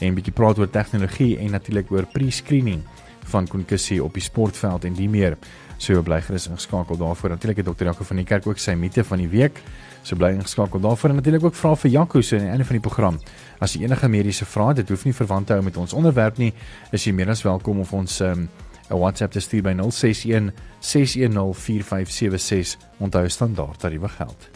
en 0.01 0.15
bietjie 0.15 0.33
praat 0.33 0.59
oor 0.59 0.71
tegnologie 0.71 1.39
en 1.39 1.51
natuurlik 1.51 1.91
oor 1.91 2.07
pre-screening 2.07 2.83
van 3.25 3.47
konkussie 3.47 4.03
op 4.05 4.15
die 4.15 4.23
sportveld 4.23 4.85
en 4.85 4.95
die 4.95 5.09
meer. 5.09 5.37
So 5.79 6.03
bly 6.03 6.21
gerus 6.21 6.49
ingeskakel 6.49 6.97
daarvoor. 6.97 7.31
Natuurlik 7.31 7.57
het 7.57 7.67
Dr. 7.67 7.85
Jaco 7.85 8.05
van 8.05 8.17
die 8.17 8.25
kerk 8.25 8.47
ook 8.47 8.59
sy 8.59 8.73
mite 8.73 9.05
van 9.05 9.19
die 9.19 9.29
week. 9.29 9.61
So 10.07 10.15
bly 10.15 10.37
ingeskakel 10.37 10.81
daarvoor 10.81 11.11
en 11.11 11.17
natuurlik 11.19 11.45
ook 11.45 11.57
vra 11.59 11.73
vir 11.75 11.91
Jaco 11.91 12.21
so 12.23 12.37
aan 12.37 12.45
die 12.45 12.51
einde 12.51 12.65
van 12.65 12.79
die 12.79 12.85
program. 12.85 13.17
As 13.59 13.75
jy 13.75 13.83
enige 13.83 14.09
mediese 14.09 14.47
vrae 14.47 14.69
het, 14.69 14.85
dit 14.85 14.93
hoef 14.95 15.03
nie 15.05 15.15
verwant 15.15 15.49
te 15.51 15.57
hou 15.57 15.65
met 15.67 15.77
ons 15.83 15.97
onderwerp 15.99 16.39
nie, 16.39 16.53
is 16.95 17.09
jy 17.09 17.15
meer 17.17 17.33
as 17.35 17.43
welkom 17.43 17.83
of 17.83 17.93
ons 17.93 18.21
um, 18.23 18.49
'n 18.91 19.01
WhatsApp 19.01 19.33
te 19.33 19.41
stuur 19.41 19.63
by 19.63 19.75
061 19.75 20.53
610 20.79 21.55
4576. 21.55 22.79
Onthou 22.99 23.29
standaard 23.29 23.81
tariewe 23.81 24.09
geld. 24.09 24.56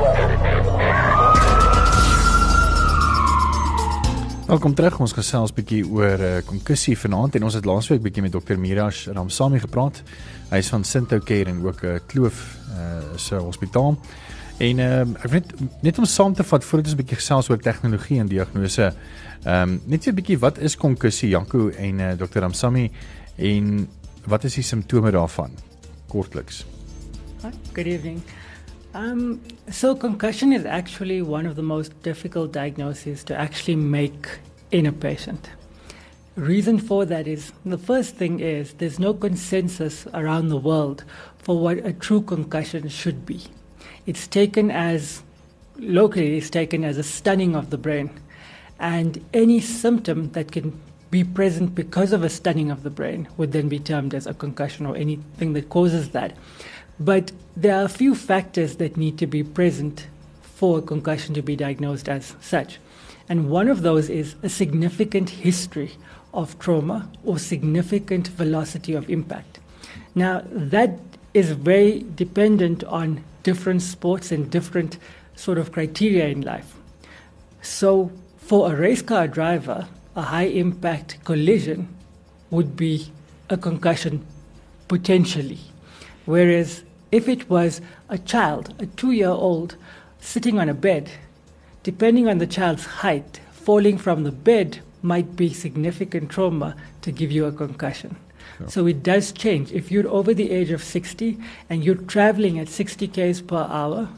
Welkom 4.51 4.73
terug. 4.75 4.97
Ons 4.99 5.13
gesels 5.15 5.53
bietjie 5.55 5.85
oor 5.87 6.19
uh, 6.19 6.31
konkussie 6.43 6.97
vanaand 6.99 7.37
en 7.37 7.45
ons 7.47 7.55
het 7.55 7.63
laasweek 7.63 8.01
bietjie 8.03 8.25
met 8.25 8.33
dokter 8.33 8.57
Miraj 8.59 9.05
Ramsami 9.15 9.61
gepraat. 9.63 10.01
Hy 10.49 10.59
is 10.59 10.71
van 10.73 10.83
Sinto 10.83 11.21
Care 11.23 11.47
en 11.47 11.61
ook 11.63 11.85
'n 11.85 11.93
uh, 11.93 12.01
kloof 12.11 12.41
uh, 12.75 13.15
se 13.15 13.39
hospitaal. 13.39 13.95
En 14.59 14.83
uh, 14.83 15.23
ek 15.23 15.31
weet 15.31 15.53
net 15.81 15.97
om 15.97 16.05
saam 16.05 16.35
te 16.35 16.43
vat 16.43 16.67
voordat 16.67 16.91
ons 16.91 16.95
'n 16.95 16.99
bietjie 16.99 17.21
gesels 17.21 17.49
oor 17.49 17.63
tegnologie 17.63 18.19
en 18.19 18.27
diagnose. 18.27 18.91
Ehm 19.45 19.69
um, 19.69 19.81
net 19.85 20.07
'n 20.07 20.15
bietjie 20.19 20.39
wat 20.39 20.59
is 20.59 20.75
konkussie 20.75 21.29
Janko 21.29 21.69
en 21.69 21.99
uh, 21.99 22.11
Dr. 22.19 22.39
Ramsami 22.39 22.91
en 23.37 23.87
wat 24.27 24.43
is 24.43 24.53
die 24.53 24.63
simptome 24.63 25.11
daarvan? 25.11 25.51
Kortliks. 26.07 26.65
Good 27.71 27.87
evening. 27.87 28.19
Um, 28.93 29.41
so 29.69 29.95
concussion 29.95 30.51
is 30.51 30.65
actually 30.65 31.21
one 31.21 31.45
of 31.45 31.55
the 31.55 31.63
most 31.63 32.01
difficult 32.03 32.51
diagnoses 32.51 33.23
to 33.25 33.37
actually 33.37 33.77
make 33.77 34.39
in 34.69 34.85
a 34.85 34.91
patient. 34.91 35.49
Reason 36.35 36.77
for 36.77 37.05
that 37.05 37.25
is 37.25 37.53
the 37.65 37.77
first 37.77 38.15
thing 38.15 38.41
is 38.41 38.73
there's 38.75 38.99
no 38.99 39.13
consensus 39.13 40.07
around 40.13 40.49
the 40.49 40.57
world 40.57 41.05
for 41.37 41.57
what 41.57 41.77
a 41.85 41.93
true 41.93 42.21
concussion 42.21 42.89
should 42.89 43.25
be. 43.25 43.43
It's 44.05 44.27
taken 44.27 44.69
as 44.69 45.23
locally 45.77 46.37
it's 46.37 46.49
taken 46.49 46.83
as 46.83 46.97
a 46.97 47.03
stunning 47.03 47.55
of 47.55 47.69
the 47.69 47.77
brain 47.77 48.09
and 48.77 49.23
any 49.33 49.61
symptom 49.61 50.31
that 50.33 50.51
can 50.51 50.79
be 51.09 51.23
present 51.23 51.75
because 51.75 52.11
of 52.11 52.23
a 52.23 52.29
stunning 52.29 52.71
of 52.71 52.83
the 52.83 52.89
brain 52.89 53.27
would 53.37 53.51
then 53.51 53.69
be 53.69 53.79
termed 53.79 54.13
as 54.13 54.27
a 54.27 54.33
concussion 54.33 54.85
or 54.85 54.95
anything 54.95 55.53
that 55.53 55.69
causes 55.69 56.09
that. 56.09 56.35
But 57.01 57.31
there 57.57 57.75
are 57.75 57.85
a 57.85 57.89
few 57.89 58.13
factors 58.13 58.75
that 58.75 58.95
need 58.95 59.17
to 59.17 59.25
be 59.25 59.41
present 59.43 60.05
for 60.43 60.77
a 60.77 60.81
concussion 60.83 61.33
to 61.33 61.41
be 61.41 61.55
diagnosed 61.55 62.07
as 62.07 62.35
such. 62.41 62.77
And 63.27 63.49
one 63.49 63.69
of 63.69 63.81
those 63.81 64.07
is 64.07 64.35
a 64.43 64.49
significant 64.49 65.31
history 65.31 65.93
of 66.31 66.59
trauma 66.59 67.09
or 67.25 67.39
significant 67.39 68.27
velocity 68.27 68.93
of 68.93 69.09
impact. 69.09 69.57
Now, 70.13 70.43
that 70.51 70.99
is 71.33 71.49
very 71.53 72.05
dependent 72.13 72.83
on 72.83 73.23
different 73.41 73.81
sports 73.81 74.31
and 74.31 74.51
different 74.51 74.99
sort 75.35 75.57
of 75.57 75.71
criteria 75.71 76.27
in 76.27 76.41
life. 76.41 76.75
So, 77.63 78.11
for 78.37 78.71
a 78.71 78.75
race 78.75 79.01
car 79.01 79.27
driver, 79.27 79.87
a 80.15 80.21
high 80.21 80.51
impact 80.53 81.17
collision 81.23 81.87
would 82.51 82.77
be 82.77 83.11
a 83.49 83.57
concussion 83.57 84.23
potentially. 84.87 85.61
Whereas 86.25 86.83
if 87.11 87.27
it 87.27 87.49
was 87.49 87.81
a 88.09 88.17
child, 88.17 88.73
a 88.79 88.85
two 88.85 89.11
year 89.11 89.29
old, 89.29 89.75
sitting 90.19 90.59
on 90.59 90.69
a 90.69 90.73
bed, 90.73 91.11
depending 91.83 92.27
on 92.27 92.37
the 92.37 92.47
child's 92.47 92.85
height, 92.85 93.41
falling 93.51 93.97
from 93.97 94.23
the 94.23 94.31
bed 94.31 94.79
might 95.01 95.35
be 95.35 95.53
significant 95.53 96.29
trauma 96.29 96.75
to 97.01 97.11
give 97.11 97.31
you 97.31 97.45
a 97.45 97.51
concussion. 97.51 98.15
So 98.67 98.85
it 98.85 99.01
does 99.01 99.31
change. 99.31 99.71
If 99.71 99.91
you're 99.91 100.07
over 100.07 100.33
the 100.33 100.51
age 100.51 100.69
of 100.69 100.83
60 100.83 101.37
and 101.69 101.83
you're 101.83 101.95
traveling 101.95 102.59
at 102.59 102.69
60 102.69 103.07
k's 103.07 103.41
per 103.41 103.67
hour 103.69 104.09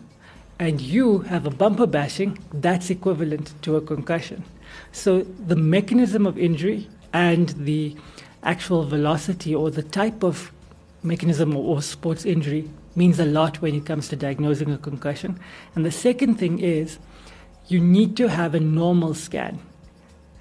and 0.60 0.82
you 0.82 1.20
have 1.20 1.46
a 1.46 1.50
bumper 1.50 1.88
bashing, 1.88 2.38
that's 2.54 2.90
equivalent 2.90 3.54
to 3.62 3.78
a 3.78 3.82
concussion. 3.82 4.44
So 4.92 5.22
the 5.22 5.56
mechanism 5.56 6.26
of 6.28 6.38
injury 6.38 6.90
and 7.14 7.50
the 7.50 7.96
actual 8.44 8.84
velocity 8.84 9.56
or 9.56 9.72
the 9.72 9.84
type 9.84 10.24
of 10.24 10.52
mechanism 11.04 11.56
or 11.56 11.82
sports 11.82 12.26
injury 12.26 12.70
means 12.96 13.20
a 13.20 13.26
lot 13.26 13.62
when 13.62 13.76
it 13.76 13.86
comes 13.86 14.08
to 14.10 14.16
diagnosing 14.16 14.72
a 14.72 14.78
concussion. 14.78 15.40
And 15.76 15.86
the 15.86 15.92
second 15.92 16.36
thing 16.36 16.60
is 16.60 16.98
you 17.68 17.80
need 17.80 18.18
to 18.18 18.30
have 18.30 18.54
a 18.54 18.60
normal 18.60 19.14
scan. 19.14 19.60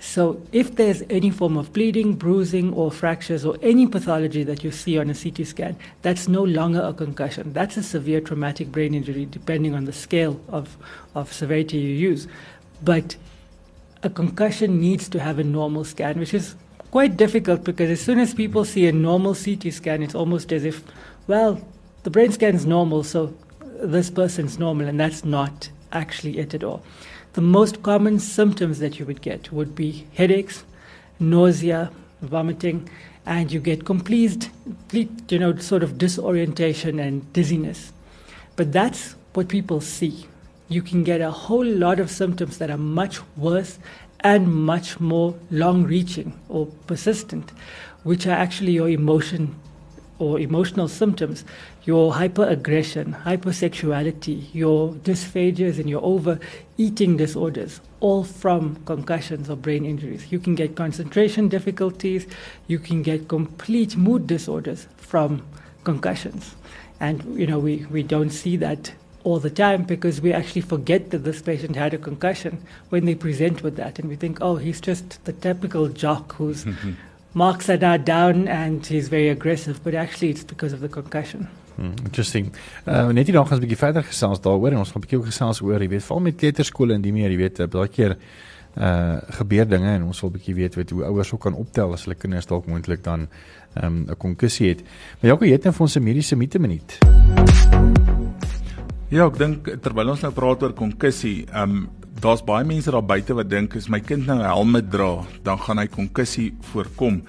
So, 0.00 0.42
if 0.50 0.74
there's 0.74 1.04
any 1.08 1.30
form 1.30 1.56
of 1.56 1.72
bleeding, 1.72 2.14
bruising, 2.14 2.72
or 2.72 2.90
fractures, 2.90 3.44
or 3.44 3.56
any 3.62 3.86
pathology 3.86 4.42
that 4.42 4.64
you 4.64 4.72
see 4.72 4.98
on 4.98 5.08
a 5.08 5.14
CT 5.14 5.46
scan, 5.46 5.76
that's 6.02 6.26
no 6.26 6.42
longer 6.42 6.80
a 6.80 6.92
concussion. 6.92 7.52
That's 7.52 7.76
a 7.76 7.84
severe 7.84 8.20
traumatic 8.20 8.72
brain 8.72 8.94
injury, 8.94 9.26
depending 9.26 9.76
on 9.76 9.84
the 9.84 9.92
scale 9.92 10.40
of, 10.48 10.76
of 11.14 11.32
severity 11.32 11.78
you 11.78 11.94
use. 11.94 12.26
But 12.82 13.14
a 14.02 14.10
concussion 14.10 14.80
needs 14.80 15.08
to 15.10 15.20
have 15.20 15.38
a 15.38 15.44
normal 15.44 15.84
scan, 15.84 16.18
which 16.18 16.34
is 16.34 16.56
quite 16.90 17.16
difficult 17.16 17.62
because 17.62 17.88
as 17.88 18.00
soon 18.00 18.18
as 18.18 18.34
people 18.34 18.64
see 18.64 18.88
a 18.88 18.92
normal 18.92 19.36
CT 19.36 19.72
scan, 19.72 20.02
it's 20.02 20.16
almost 20.16 20.52
as 20.52 20.64
if, 20.64 20.82
well, 21.28 21.60
the 22.02 22.10
brain 22.10 22.32
scan 22.32 22.54
is 22.54 22.66
normal, 22.66 23.04
so 23.04 23.34
this 23.82 24.10
person's 24.10 24.58
normal, 24.58 24.86
and 24.88 24.98
that's 24.98 25.24
not 25.24 25.70
actually 25.92 26.38
it 26.38 26.54
at 26.54 26.64
all. 26.64 26.82
The 27.34 27.40
most 27.40 27.82
common 27.82 28.18
symptoms 28.18 28.78
that 28.80 28.98
you 28.98 29.06
would 29.06 29.22
get 29.22 29.52
would 29.52 29.74
be 29.74 30.06
headaches, 30.14 30.64
nausea, 31.18 31.90
vomiting, 32.20 32.88
and 33.24 33.52
you 33.52 33.60
get 33.60 33.84
complete, 33.84 34.50
you 34.92 35.38
know, 35.38 35.56
sort 35.56 35.82
of 35.82 35.96
disorientation 35.96 36.98
and 36.98 37.32
dizziness. 37.32 37.92
But 38.56 38.72
that's 38.72 39.14
what 39.34 39.48
people 39.48 39.80
see. 39.80 40.26
You 40.68 40.82
can 40.82 41.04
get 41.04 41.20
a 41.20 41.30
whole 41.30 41.64
lot 41.64 42.00
of 42.00 42.10
symptoms 42.10 42.58
that 42.58 42.70
are 42.70 42.78
much 42.78 43.20
worse 43.36 43.78
and 44.20 44.52
much 44.52 45.00
more 45.00 45.34
long 45.50 45.84
reaching 45.84 46.38
or 46.48 46.66
persistent, 46.86 47.50
which 48.02 48.26
are 48.26 48.30
actually 48.30 48.72
your 48.72 48.88
emotion 48.88 49.54
or 50.18 50.38
emotional 50.38 50.88
symptoms, 50.88 51.44
your 51.84 52.12
hyperaggression, 52.12 53.22
hypersexuality, 53.22 54.46
your 54.52 54.92
dysphagias, 54.92 55.78
and 55.78 55.90
your 55.90 56.02
overeating 56.02 57.16
disorders, 57.16 57.80
all 58.00 58.22
from 58.22 58.76
concussions 58.84 59.50
or 59.50 59.56
brain 59.56 59.84
injuries. 59.84 60.30
You 60.30 60.38
can 60.38 60.54
get 60.54 60.76
concentration 60.76 61.48
difficulties, 61.48 62.26
you 62.68 62.78
can 62.78 63.02
get 63.02 63.28
complete 63.28 63.96
mood 63.96 64.26
disorders 64.26 64.86
from 64.96 65.44
concussions. 65.84 66.54
And 67.00 67.38
you 67.38 67.46
know, 67.46 67.58
we, 67.58 67.86
we 67.90 68.04
don't 68.04 68.30
see 68.30 68.56
that 68.58 68.92
all 69.24 69.38
the 69.38 69.50
time 69.50 69.84
because 69.84 70.20
we 70.20 70.32
actually 70.32 70.62
forget 70.62 71.10
that 71.10 71.18
this 71.18 71.42
patient 71.42 71.76
had 71.76 71.94
a 71.94 71.98
concussion 71.98 72.64
when 72.88 73.04
they 73.04 73.14
present 73.14 73.62
with 73.62 73.76
that 73.76 73.98
and 73.98 74.08
we 74.08 74.16
think, 74.16 74.38
oh, 74.40 74.56
he's 74.56 74.80
just 74.80 75.24
the 75.24 75.32
typical 75.32 75.88
jock 75.88 76.34
whose 76.34 76.64
marks 77.34 77.68
are 77.68 77.76
now 77.76 77.96
down 77.96 78.46
and 78.48 78.86
he's 78.86 79.08
very 79.08 79.28
aggressive, 79.28 79.82
but 79.82 79.94
actually 79.94 80.30
it's 80.30 80.44
because 80.44 80.72
of 80.72 80.80
the 80.80 80.88
concussion. 80.88 81.48
Hmm, 81.76 81.94
interesting. 82.04 82.52
Uh 82.86 83.08
net 83.08 83.26
hier 83.26 83.34
dan 83.34 83.46
gaan 83.46 83.56
ons 83.56 83.64
'n 83.64 83.66
bietjie 83.66 83.84
verder 83.86 84.02
gesels 84.02 84.40
daaroor 84.40 84.72
en 84.72 84.78
ons 84.78 84.90
gaan 84.92 85.00
'n 85.00 85.04
bietjie 85.06 85.18
ook 85.18 85.26
gesels 85.26 85.60
oor, 85.62 85.80
jy 85.80 85.88
weet, 85.88 86.04
veral 86.04 86.20
met 86.20 86.36
kleuterskole 86.36 86.94
en 86.94 87.02
die 87.02 87.12
meer, 87.12 87.30
jy 87.30 87.36
weet, 87.36 87.70
baie 87.70 87.88
keer 87.88 88.16
uh 88.76 89.18
gebeur 89.36 89.68
dinge 89.68 89.90
en 89.94 90.02
ons 90.02 90.20
wil 90.20 90.30
'n 90.30 90.32
bietjie 90.32 90.54
weet 90.54 90.74
weet 90.74 90.90
hoe 90.90 91.04
ouers 91.04 91.32
ook 91.32 91.40
kan 91.40 91.54
optel 91.54 91.92
as 91.92 92.04
hulle 92.04 92.16
kinders 92.16 92.46
dalk 92.46 92.66
moontlik 92.66 93.02
dan 93.04 93.28
um 93.82 94.06
'n 94.08 94.16
konkussie 94.16 94.68
het. 94.68 94.82
Maar 95.20 95.30
Jaco, 95.30 95.44
jy 95.44 95.52
het 95.52 95.64
net 95.64 95.74
vir 95.74 95.82
ons 95.82 95.96
'n 95.96 96.02
mediese 96.02 96.36
mite 96.36 96.58
minuut. 96.58 96.98
Ja, 99.08 99.26
ek 99.26 99.38
dink 99.38 99.68
terwyl 99.82 100.08
ons 100.08 100.22
nou 100.22 100.32
praat 100.32 100.62
oor 100.62 100.72
konkussie, 100.72 101.46
ehm 101.52 101.70
um, 101.70 101.88
daar's 102.20 102.42
baie 102.44 102.64
mense 102.64 102.90
daar 102.90 103.04
buite 103.04 103.34
wat 103.34 103.50
dink 103.50 103.76
as 103.76 103.88
my 103.88 104.00
kind 104.00 104.26
nou 104.26 104.38
'n 104.38 104.44
helm 104.44 104.90
dra, 104.90 105.24
dan 105.42 105.58
gaan 105.58 105.78
hy 105.78 105.86
konkussie 105.86 106.54
voorkom. 106.60 107.22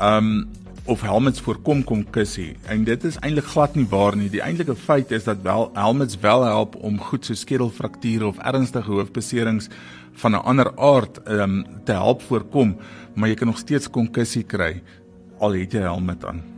Ehm 0.00 0.24
um, 0.24 0.48
of 0.86 1.02
helmets 1.02 1.40
voorkom 1.40 1.84
konkussie. 1.84 2.56
En 2.70 2.84
dit 2.84 3.04
is 3.04 3.18
eintlik 3.18 3.44
glad 3.44 3.74
nie 3.74 3.86
waar 3.90 4.16
nie. 4.16 4.30
Die 4.30 4.42
eintlike 4.42 4.76
feit 4.78 5.10
is 5.10 5.24
dat 5.24 5.42
wel 5.42 5.70
helmets 5.74 6.18
wel 6.22 6.44
help 6.44 6.76
om 6.76 7.00
goed 7.00 7.26
so 7.26 7.34
skedelfrakture 7.34 8.26
of 8.26 8.38
ernstige 8.38 8.90
hoofbeserings 8.90 9.68
van 10.12 10.32
'n 10.32 10.44
ander 10.44 10.72
aard 10.78 11.22
ehm 11.22 11.40
um, 11.40 11.64
te 11.84 11.92
help 11.92 12.22
voorkom, 12.22 12.76
maar 13.14 13.28
jy 13.28 13.34
kan 13.34 13.46
nog 13.46 13.58
steeds 13.58 13.90
konkussie 13.90 14.42
kry 14.42 14.82
al 15.38 15.52
het 15.52 15.72
jy 15.72 15.78
'n 15.78 15.82
helmet 15.82 16.24
aan. 16.24 16.55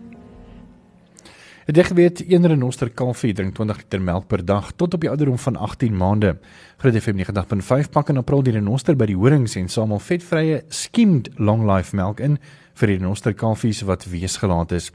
Jy 1.68 1.82
geweet 1.84 2.22
een 2.24 2.46
renoster 2.48 2.88
kalfie 2.88 3.34
drink 3.36 3.52
20 3.54 3.76
liter 3.76 4.00
melk 4.00 4.24
per 4.26 4.40
dag 4.40 4.70
tot 4.80 4.94
op 4.96 5.02
die 5.04 5.10
ouderdom 5.10 5.36
van 5.38 5.56
18 5.56 5.96
maande. 5.96 6.30
Groot 6.80 6.96
FM 6.96 7.18
90.5 7.20 7.90
pak 7.92 8.08
in 8.08 8.16
April 8.16 8.40
die 8.42 8.54
renoster 8.54 8.96
by 8.96 9.04
die 9.10 9.16
horings 9.16 9.52
en 9.60 9.68
samel 9.68 10.00
vetvrye 10.00 10.62
skimmed 10.72 11.28
long 11.36 11.66
life 11.68 11.92
melk 11.92 12.22
in 12.24 12.38
vir 12.80 12.88
die 12.88 12.96
renoster 12.96 13.36
kalfies 13.36 13.82
wat 13.84 14.06
weesgelaat 14.08 14.72
is. 14.72 14.86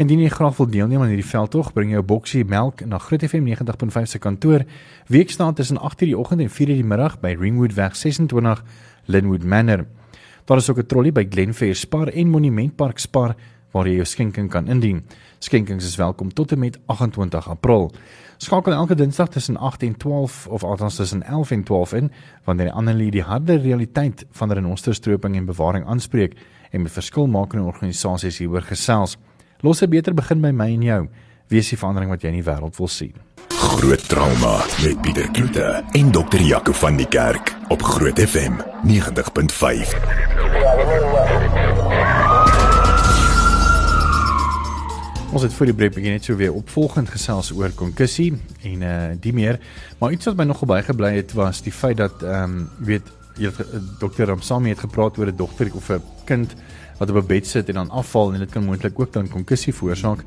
Indien 0.00 0.22
jy 0.24 0.30
graag 0.32 0.56
wil 0.56 0.70
deelneem 0.72 1.04
aan 1.04 1.12
hierdie 1.12 1.28
veldtog, 1.28 1.74
bring 1.76 1.92
jou 1.92 2.00
boksie 2.00 2.46
melk 2.48 2.80
na 2.88 2.96
Groot 2.96 3.26
FM 3.28 3.44
90.5 3.52 4.08
se 4.14 4.18
kantoor 4.18 4.64
weekdae 5.12 5.52
tussen 5.52 5.76
8:00 5.76 6.06
die 6.06 6.16
oggend 6.16 6.40
en 6.40 6.48
4:00 6.48 6.80
die 6.80 6.90
middag 6.94 7.20
by 7.20 7.36
Ringwood 7.36 7.76
weg 7.76 7.92
26 7.92 8.64
Linwood 9.04 9.44
Manor. 9.44 9.84
Daar 10.46 10.56
is 10.56 10.70
ook 10.70 10.78
'n 10.78 10.86
trolly 10.86 11.12
by 11.12 11.26
Glenfair 11.28 11.74
Spar 11.74 12.08
en 12.08 12.28
Monument 12.28 12.76
Park 12.76 12.98
Spar 12.98 13.36
waar 13.70 13.88
jy 13.88 13.94
jou 13.94 14.04
skenking 14.04 14.50
kan 14.50 14.68
indien. 14.68 15.04
Skenkings 15.38 15.84
is 15.84 15.96
welkom 15.96 16.32
tot 16.32 16.52
en 16.52 16.58
met 16.58 16.78
28 16.86 17.48
April. 17.48 17.92
Skakel 18.36 18.72
elke 18.72 18.94
Dinsdag 18.94 19.28
tussen 19.28 19.56
8 19.56 19.82
en 19.82 19.96
12 19.96 20.46
of 20.46 20.64
althans 20.64 20.96
tussen 20.96 21.22
11 21.22 21.50
en 21.50 21.64
12 21.64 21.92
in 21.92 22.12
wanneer 22.44 22.70
Annelie 22.70 23.10
die 23.10 23.22
harde 23.22 23.56
realiteit 23.56 24.26
van 24.30 24.52
renosterstroping 24.52 25.36
en 25.36 25.44
bewaring 25.44 25.86
aanspreek 25.86 26.36
en 26.70 26.82
met 26.82 26.92
verskilmakende 26.92 27.64
organisasies 27.64 28.38
hieroor 28.38 28.62
gesels. 28.62 29.16
Los 29.60 29.82
'n 29.82 29.88
beter 29.88 30.14
begin 30.14 30.40
by 30.40 30.50
my 30.50 30.72
en 30.72 30.82
jou. 30.82 31.08
Wees 31.48 31.68
die 31.68 31.78
verandering 31.78 32.10
wat 32.10 32.22
jy 32.22 32.28
in 32.28 32.42
die 32.42 32.50
wêreld 32.50 32.76
wil 32.76 32.88
sien. 32.88 33.14
Groot 33.48 34.08
trauma 34.08 34.64
met 34.82 35.00
Pieter 35.00 35.30
Kloete 35.30 35.84
en 35.92 36.12
dokter 36.12 36.40
Jaco 36.40 36.72
van 36.72 36.96
die 36.96 37.08
Kerk 37.08 37.56
op 37.68 37.82
Groot 37.82 38.20
FM 38.20 38.52
90.5. 38.84 39.96
Ons 45.36 45.44
het 45.44 45.52
vir 45.52 45.68
die 45.68 45.74
breek 45.76 45.92
begin 45.92 46.14
net 46.16 46.24
so 46.24 46.38
weer 46.40 46.54
opvolgend 46.56 47.10
gesels 47.12 47.50
oor 47.52 47.74
konkussie 47.76 48.30
en 48.64 48.84
uh 48.88 48.92
die 49.20 49.34
meer. 49.36 49.58
Maar 50.00 50.14
iets 50.14 50.30
wat 50.30 50.38
my 50.38 50.46
nogal 50.48 50.70
baie 50.70 50.84
gebly 50.86 51.10
het 51.18 51.34
was 51.36 51.60
die 51.60 51.74
feit 51.76 51.98
dat 52.00 52.22
ehm 52.24 52.54
um, 52.54 52.86
weet 52.88 53.10
jy 53.36 53.50
dokter 54.00 54.30
Ramsami 54.30 54.72
het 54.72 54.80
gepraat 54.86 55.18
oor 55.20 55.28
'n 55.28 55.36
dogter 55.36 55.68
of 55.76 55.90
'n 55.92 56.00
kind 56.24 56.54
wat 56.98 57.10
op 57.10 57.16
'n 57.20 57.26
bed 57.26 57.46
sit 57.46 57.68
en 57.68 57.74
dan 57.74 57.90
afval 57.90 58.32
en 58.32 58.40
dit 58.40 58.50
kan 58.50 58.64
moontlik 58.64 58.98
ook 58.98 59.12
dan 59.12 59.28
konkussie 59.28 59.74
veroorsaak. 59.74 60.24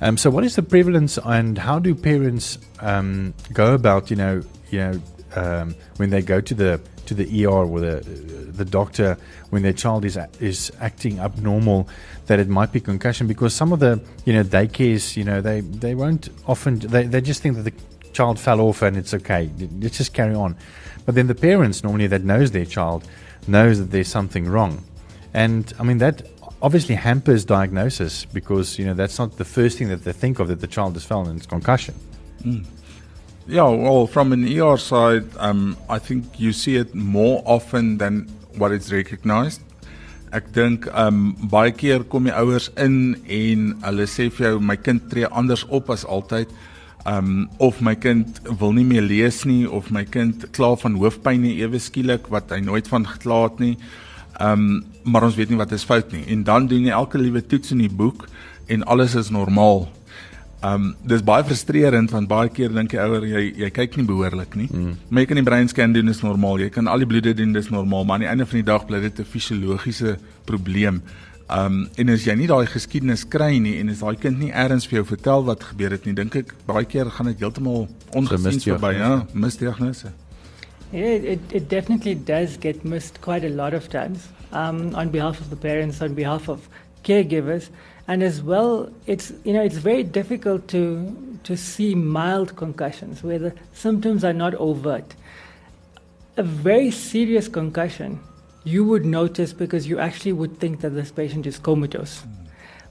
Um 0.00 0.16
so 0.16 0.30
what 0.30 0.44
is 0.44 0.54
the 0.54 0.62
prevalence 0.62 1.20
and 1.20 1.58
how 1.58 1.82
do 1.82 1.94
parents 1.94 2.58
um 2.82 3.34
go 3.52 3.74
about 3.74 4.08
you 4.08 4.20
know 4.20 4.42
you 4.70 4.78
know 4.78 5.00
um 5.36 5.74
when 5.96 6.10
they 6.10 6.22
go 6.22 6.40
to 6.40 6.54
the 6.54 6.80
to 7.06 7.14
the 7.14 7.44
ER 7.44 7.48
or 7.48 7.80
the 7.80 7.96
the 8.52 8.64
doctor 8.64 9.16
when 9.50 9.62
their 9.62 9.72
child 9.72 10.04
is 10.04 10.18
is 10.40 10.70
acting 10.80 11.18
abnormal 11.18 11.88
that 12.26 12.38
it 12.38 12.48
might 12.48 12.72
be 12.72 12.80
concussion 12.80 13.26
because 13.26 13.54
some 13.54 13.72
of 13.72 13.80
the 13.80 14.00
you 14.24 14.32
know 14.32 14.44
daycares 14.44 15.16
you 15.16 15.24
know 15.24 15.40
they 15.40 15.60
they 15.60 15.94
won't 15.94 16.28
often 16.46 16.78
they 16.78 17.04
they 17.04 17.20
just 17.20 17.42
think 17.42 17.56
that 17.56 17.62
the 17.62 17.72
child 18.12 18.38
fell 18.38 18.60
off 18.60 18.82
and 18.82 18.96
it's 18.96 19.14
okay. 19.14 19.50
Let's 19.80 19.98
just 19.98 20.12
carry 20.12 20.34
on. 20.34 20.56
But 21.04 21.14
then 21.14 21.26
the 21.26 21.34
parents 21.34 21.82
normally 21.82 22.06
that 22.08 22.22
knows 22.22 22.50
their 22.50 22.66
child 22.66 23.08
knows 23.48 23.78
that 23.78 23.90
there's 23.90 24.08
something 24.08 24.46
wrong. 24.46 24.84
And 25.34 25.72
i 25.80 25.82
mean 25.82 25.98
that 25.98 26.22
obviously 26.60 26.94
hampers 26.94 27.44
diagnosis 27.44 28.24
because 28.26 28.78
you 28.78 28.84
know 28.84 28.94
that's 28.94 29.18
not 29.18 29.36
the 29.38 29.44
first 29.44 29.78
thing 29.78 29.88
that 29.88 30.04
they 30.04 30.12
think 30.12 30.38
of 30.38 30.48
that 30.48 30.60
the 30.60 30.66
child 30.66 30.94
has 30.94 31.04
fallen 31.04 31.30
and 31.30 31.38
it's 31.38 31.46
concussion. 31.46 31.94
Mm. 32.42 32.64
Yeah, 33.46 33.68
well, 33.70 34.06
from 34.06 34.32
an 34.32 34.46
ER 34.46 34.76
side, 34.78 35.24
um, 35.38 35.76
I 35.90 35.98
think 35.98 36.38
you 36.38 36.52
see 36.52 36.76
it 36.76 36.94
more 36.94 37.42
often 37.44 37.98
than 37.98 38.28
what 38.56 38.70
it's 38.70 38.92
recognized. 38.92 39.60
Ek 40.32 40.46
dink 40.56 40.86
um 40.96 41.34
baie 41.52 41.74
keer 41.76 42.06
kom 42.08 42.24
die 42.24 42.32
ouers 42.32 42.70
in 42.80 43.18
en 43.28 43.64
hulle 43.82 44.06
sê 44.08 44.30
vir 44.32 44.46
jou 44.46 44.60
my 44.64 44.78
kind 44.80 45.02
tree 45.12 45.28
anders 45.28 45.66
op 45.68 45.90
as 45.92 46.06
altyd. 46.08 46.48
Um 47.04 47.50
of 47.60 47.82
my 47.84 47.92
kind 48.00 48.40
wil 48.60 48.72
nie 48.72 48.86
meer 48.88 49.04
lees 49.04 49.42
nie 49.44 49.66
of 49.68 49.90
my 49.92 50.06
kind 50.08 50.46
kla 50.56 50.72
van 50.80 50.96
hoofpyn 51.02 51.44
ewe 51.50 51.80
skielik 51.82 52.30
wat 52.32 52.54
hy 52.54 52.62
nooit 52.64 52.88
van 52.88 53.04
gekla 53.10 53.42
het 53.44 53.60
nie. 53.60 53.74
Um 54.40 54.86
maar 55.04 55.26
ons 55.28 55.36
weet 55.36 55.52
nie 55.52 55.60
wat 55.60 55.74
is 55.76 55.84
fout 55.84 56.14
nie. 56.16 56.24
En 56.32 56.46
dan 56.48 56.70
doen 56.70 56.88
jy 56.88 56.96
elke 56.96 57.20
liewe 57.20 57.44
toets 57.44 57.76
in 57.76 57.84
die 57.84 57.92
boek 57.92 58.24
en 58.72 58.88
alles 58.88 59.18
is 59.18 59.28
normaal. 59.34 59.90
Um 60.62 60.92
dis 61.02 61.22
baie 61.26 61.42
frustrerend 61.42 62.12
want 62.14 62.28
baie 62.30 62.50
keer 62.54 62.70
dink 62.70 62.92
jy 62.94 63.02
ouer 63.02 63.24
jy 63.26 63.42
jy 63.64 63.70
kyk 63.74 63.96
nie 63.98 64.06
behoorlik 64.06 64.54
nie. 64.54 64.68
Mm. 64.70 64.94
Maar 65.10 65.24
jy 65.24 65.30
kan 65.32 65.40
die 65.40 65.48
brain 65.48 65.68
scan 65.68 65.96
doen 65.96 66.12
is 66.12 66.22
normaal. 66.22 66.62
Jy 66.62 66.70
kan 66.70 66.86
al 66.86 67.02
die 67.02 67.08
bloede 67.10 67.34
doen 67.34 67.52
dis 67.56 67.70
normaal, 67.74 68.06
maar 68.06 68.20
aan 68.20 68.26
die 68.26 68.30
einde 68.30 68.46
van 68.46 68.60
die 68.60 68.68
dag 68.70 68.86
bly 68.86 69.00
dit 69.02 69.18
'n 69.18 69.24
fisiologiese 69.24 70.18
probleem. 70.46 71.02
Um 71.50 71.88
en 71.98 72.08
as 72.14 72.24
jy 72.24 72.36
nie 72.38 72.46
daai 72.46 72.66
geskiedenis 72.66 73.26
kry 73.28 73.58
nie 73.58 73.78
en 73.80 73.90
as 73.90 74.00
daai 74.00 74.16
kind 74.16 74.38
nie 74.38 74.52
eers 74.52 74.86
vir 74.86 75.02
jou 75.02 75.04
vertel 75.04 75.44
wat 75.44 75.64
gebeur 75.64 75.90
het 75.90 76.06
nie, 76.06 76.14
dink 76.14 76.36
ek 76.36 76.54
baie 76.66 76.84
keer 76.84 77.10
gaan 77.10 77.26
dit 77.26 77.40
heeltemal 77.40 77.88
ongesien 78.14 78.60
verby, 78.60 78.94
ja, 78.98 79.26
misdiagnose. 79.34 80.12
Yeah, 80.92 81.32
it, 81.34 81.40
it 81.50 81.68
definitely 81.68 82.14
does 82.14 82.56
get 82.60 82.84
missed 82.84 83.20
quite 83.20 83.44
a 83.44 83.50
lot 83.50 83.74
of 83.74 83.88
times 83.88 84.28
um, 84.52 84.94
on 84.94 85.10
behalf 85.10 85.40
of 85.40 85.48
the 85.50 85.56
parents, 85.56 86.02
on 86.02 86.14
behalf 86.14 86.48
of 86.48 86.68
caregivers. 87.02 87.70
And 88.08 88.22
as 88.22 88.42
well, 88.42 88.90
it's 89.06 89.32
you 89.44 89.52
know 89.52 89.62
it's 89.62 89.76
very 89.76 90.02
difficult 90.02 90.68
to 90.68 91.38
to 91.44 91.56
see 91.56 91.94
mild 91.94 92.56
concussions 92.56 93.22
where 93.22 93.38
the 93.38 93.54
symptoms 93.72 94.24
are 94.24 94.32
not 94.32 94.54
overt. 94.54 95.14
A 96.36 96.42
very 96.42 96.90
serious 96.90 97.48
concussion, 97.48 98.20
you 98.64 98.84
would 98.84 99.04
notice 99.04 99.52
because 99.52 99.86
you 99.86 99.98
actually 99.98 100.32
would 100.32 100.58
think 100.58 100.80
that 100.80 100.90
this 100.90 101.10
patient 101.10 101.46
is 101.46 101.58
comatose. 101.58 102.22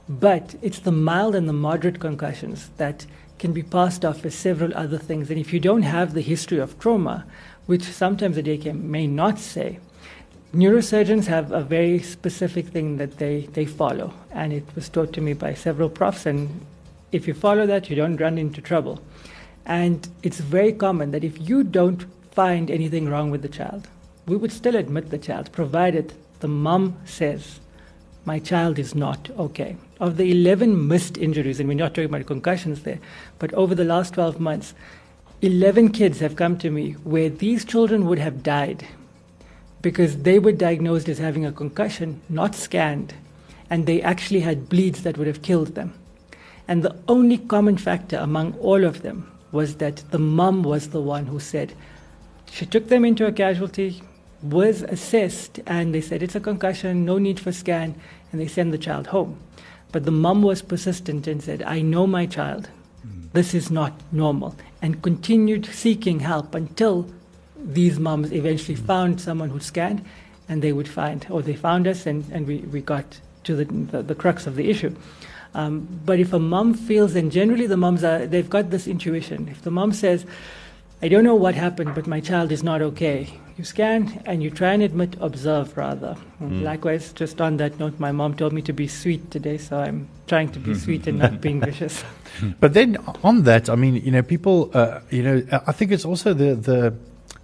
But 0.08 0.56
it's 0.62 0.80
the 0.80 0.92
mild 0.92 1.36
and 1.36 1.48
the 1.48 1.54
moderate 1.54 2.00
concussions 2.00 2.70
that 2.78 3.06
can 3.40 3.54
be 3.54 3.64
passed 3.64 4.06
off 4.06 4.26
as 4.26 4.36
several 4.36 4.76
other 4.76 4.98
things. 4.98 5.30
And 5.30 5.40
if 5.40 5.52
you 5.54 5.60
don't 5.60 5.82
have 5.82 6.14
the 6.14 6.22
history 6.22 6.60
of 6.60 6.78
trauma, 6.80 7.26
which 7.66 7.84
sometimes 7.84 8.38
a 8.38 8.44
DK 8.44 8.80
may 8.80 9.08
not 9.08 9.40
say, 9.40 9.80
neurosurgeons 10.54 11.28
have 11.28 11.52
a 11.52 11.64
very 11.64 12.00
specific 12.00 12.68
thing 12.68 12.98
that 12.98 13.18
they, 13.18 13.42
they 13.54 13.66
follow, 13.66 14.14
and 14.32 14.52
it 14.52 14.66
was 14.76 14.90
taught 14.90 15.14
to 15.14 15.22
me 15.22 15.34
by 15.34 15.54
several 15.54 15.90
profs. 15.90 16.26
And 16.26 16.66
if 17.12 17.28
you 17.28 17.34
follow 17.34 17.66
that, 17.66 17.90
you 17.90 17.96
don't 17.96 18.18
run 18.18 18.38
into 18.38 18.62
trouble. 18.62 19.02
And 19.66 20.08
it's 20.24 20.40
very 20.40 20.74
common 20.74 21.12
that 21.12 21.24
if 21.24 21.40
you 21.48 21.64
don't 21.64 22.06
find 22.32 22.70
anything 22.70 23.08
wrong 23.08 23.32
with 23.32 23.42
the 23.42 23.50
child, 23.50 23.88
we 24.26 24.36
would 24.36 24.52
still 24.52 24.76
admit 24.76 25.10
the 25.10 25.18
child, 25.18 25.52
provided 25.52 26.14
the 26.42 26.48
mom 26.48 26.98
says, 27.06 27.60
My 28.26 28.40
child 28.40 28.78
is 28.78 28.94
not 28.94 29.30
okay. 29.38 29.78
Of 30.00 30.18
the 30.18 30.32
11 30.32 30.88
missed 30.88 31.18
injuries, 31.18 31.60
and 31.60 31.70
we're 31.70 31.76
not 31.76 31.94
talking 31.94 32.06
about 32.06 32.26
concussions 32.26 32.84
there, 32.84 33.00
but 33.40 33.54
over 33.54 33.76
the 33.76 33.86
last 33.86 34.16
12 34.16 34.40
months, 34.40 34.74
11 35.42 35.90
kids 35.90 36.20
have 36.20 36.36
come 36.36 36.58
to 36.58 36.70
me 36.70 36.94
where 37.04 37.30
these 37.30 37.66
children 37.66 38.06
would 38.06 38.20
have 38.20 38.44
died 38.44 38.86
because 39.82 40.24
they 40.24 40.40
were 40.40 40.52
diagnosed 40.52 41.10
as 41.10 41.18
having 41.18 41.46
a 41.46 41.52
concussion, 41.52 42.22
not 42.30 42.56
scanned, 42.56 43.14
and 43.70 43.86
they 43.86 44.02
actually 44.02 44.42
had 44.42 44.70
bleeds 44.70 45.04
that 45.04 45.18
would 45.18 45.28
have 45.28 45.42
killed 45.42 45.76
them. 45.76 45.94
And 46.68 46.84
the 46.84 46.96
only 47.08 47.38
common 47.38 47.78
factor 47.78 48.18
among 48.18 48.54
all 48.60 48.84
of 48.84 49.02
them 49.02 49.32
was 49.52 49.76
that 49.76 50.04
the 50.12 50.20
mum 50.20 50.64
was 50.64 50.90
the 50.90 51.02
one 51.02 51.26
who 51.26 51.40
said, 51.40 51.74
she 52.52 52.66
took 52.66 52.90
them 52.90 53.06
into 53.06 53.26
a 53.26 53.32
casualty, 53.32 54.02
was 54.42 54.82
assessed, 54.84 55.60
and 55.66 55.94
they 55.94 56.02
said 56.02 56.22
it's 56.22 56.36
a 56.36 56.40
concussion, 56.40 57.06
no 57.06 57.18
need 57.18 57.40
for 57.40 57.52
scan, 57.52 57.96
and 58.32 58.42
they 58.42 58.48
send 58.48 58.74
the 58.74 58.78
child 58.78 59.08
home. 59.08 59.40
But 59.92 60.06
the 60.06 60.12
mum 60.12 60.42
was 60.42 60.62
persistent 60.62 61.28
and 61.28 61.42
said, 61.42 61.64
I 61.64 61.82
know 61.82 62.08
my 62.08 62.26
child. 62.26 62.70
Mm. 63.06 63.32
This 63.34 63.54
is 63.54 63.72
not 63.72 63.94
normal, 64.12 64.56
and 64.82 65.02
continued 65.02 65.66
seeking 65.66 66.22
help 66.22 66.56
until 66.56 67.10
these 67.64 68.00
moms 68.00 68.32
eventually 68.32 68.76
found 68.76 69.22
someone 69.22 69.50
who 69.50 69.60
scanned, 69.60 70.04
and 70.50 70.62
they 70.62 70.74
would 70.74 70.88
find, 70.88 71.26
or 71.30 71.42
they 71.42 71.56
found 71.56 71.88
us, 71.88 72.06
and, 72.06 72.26
and 72.32 72.48
we, 72.48 72.58
we 72.58 72.82
got 72.82 73.20
to 73.44 73.56
the, 73.56 73.66
the, 73.66 74.02
the 74.04 74.16
crux 74.16 74.48
of 74.48 74.56
the 74.56 74.70
issue. 74.70 74.96
Um, 75.54 75.88
but 76.06 76.20
if 76.20 76.34
a 76.34 76.40
mom 76.40 76.74
feels, 76.74 77.16
and 77.16 77.32
generally 77.32 77.68
the 77.68 77.78
moms 77.78 78.04
are, 78.04 78.26
they've 78.26 78.50
got 78.50 78.70
this 78.70 78.88
intuition. 78.88 79.48
If 79.50 79.62
the 79.64 79.72
mom 79.72 79.92
says, 79.92 80.26
I 81.02 81.08
don't 81.08 81.24
know 81.24 81.36
what 81.36 81.56
happened, 81.56 81.96
but 81.96 82.08
my 82.08 82.20
child 82.20 82.52
is 82.52 82.64
not 82.64 82.82
okay, 82.82 83.28
you 83.58 83.64
scan 83.64 84.22
and 84.26 84.42
you 84.42 84.50
try 84.50 84.74
and 84.74 84.84
admit, 84.84 85.16
observe 85.20 85.76
rather. 85.76 86.16
Mm. 86.42 86.62
Likewise, 86.64 87.12
just 87.12 87.42
on 87.42 87.58
that 87.58 87.80
note, 87.80 88.00
my 88.00 88.12
mom 88.12 88.36
told 88.36 88.54
me 88.54 88.62
to 88.64 88.74
be 88.74 88.88
sweet 88.88 89.32
today, 89.32 89.58
so 89.58 89.80
I'm 89.80 90.08
trying 90.28 90.52
to 90.52 90.60
be 90.60 90.74
sweet 90.86 91.08
and 91.08 91.20
not 91.20 91.42
being 91.42 91.60
vicious. 91.60 92.04
But 92.60 92.74
then 92.74 92.98
on 93.24 93.44
that, 93.44 93.70
I 93.70 93.76
mean, 93.76 93.96
you 93.96 94.10
know, 94.10 94.22
people, 94.22 94.72
uh, 94.74 95.02
you 95.10 95.22
know, 95.22 95.62
I 95.68 95.74
think 95.74 95.92
it's 95.92 96.06
also 96.06 96.34
the, 96.34 96.56
the, 96.56 96.96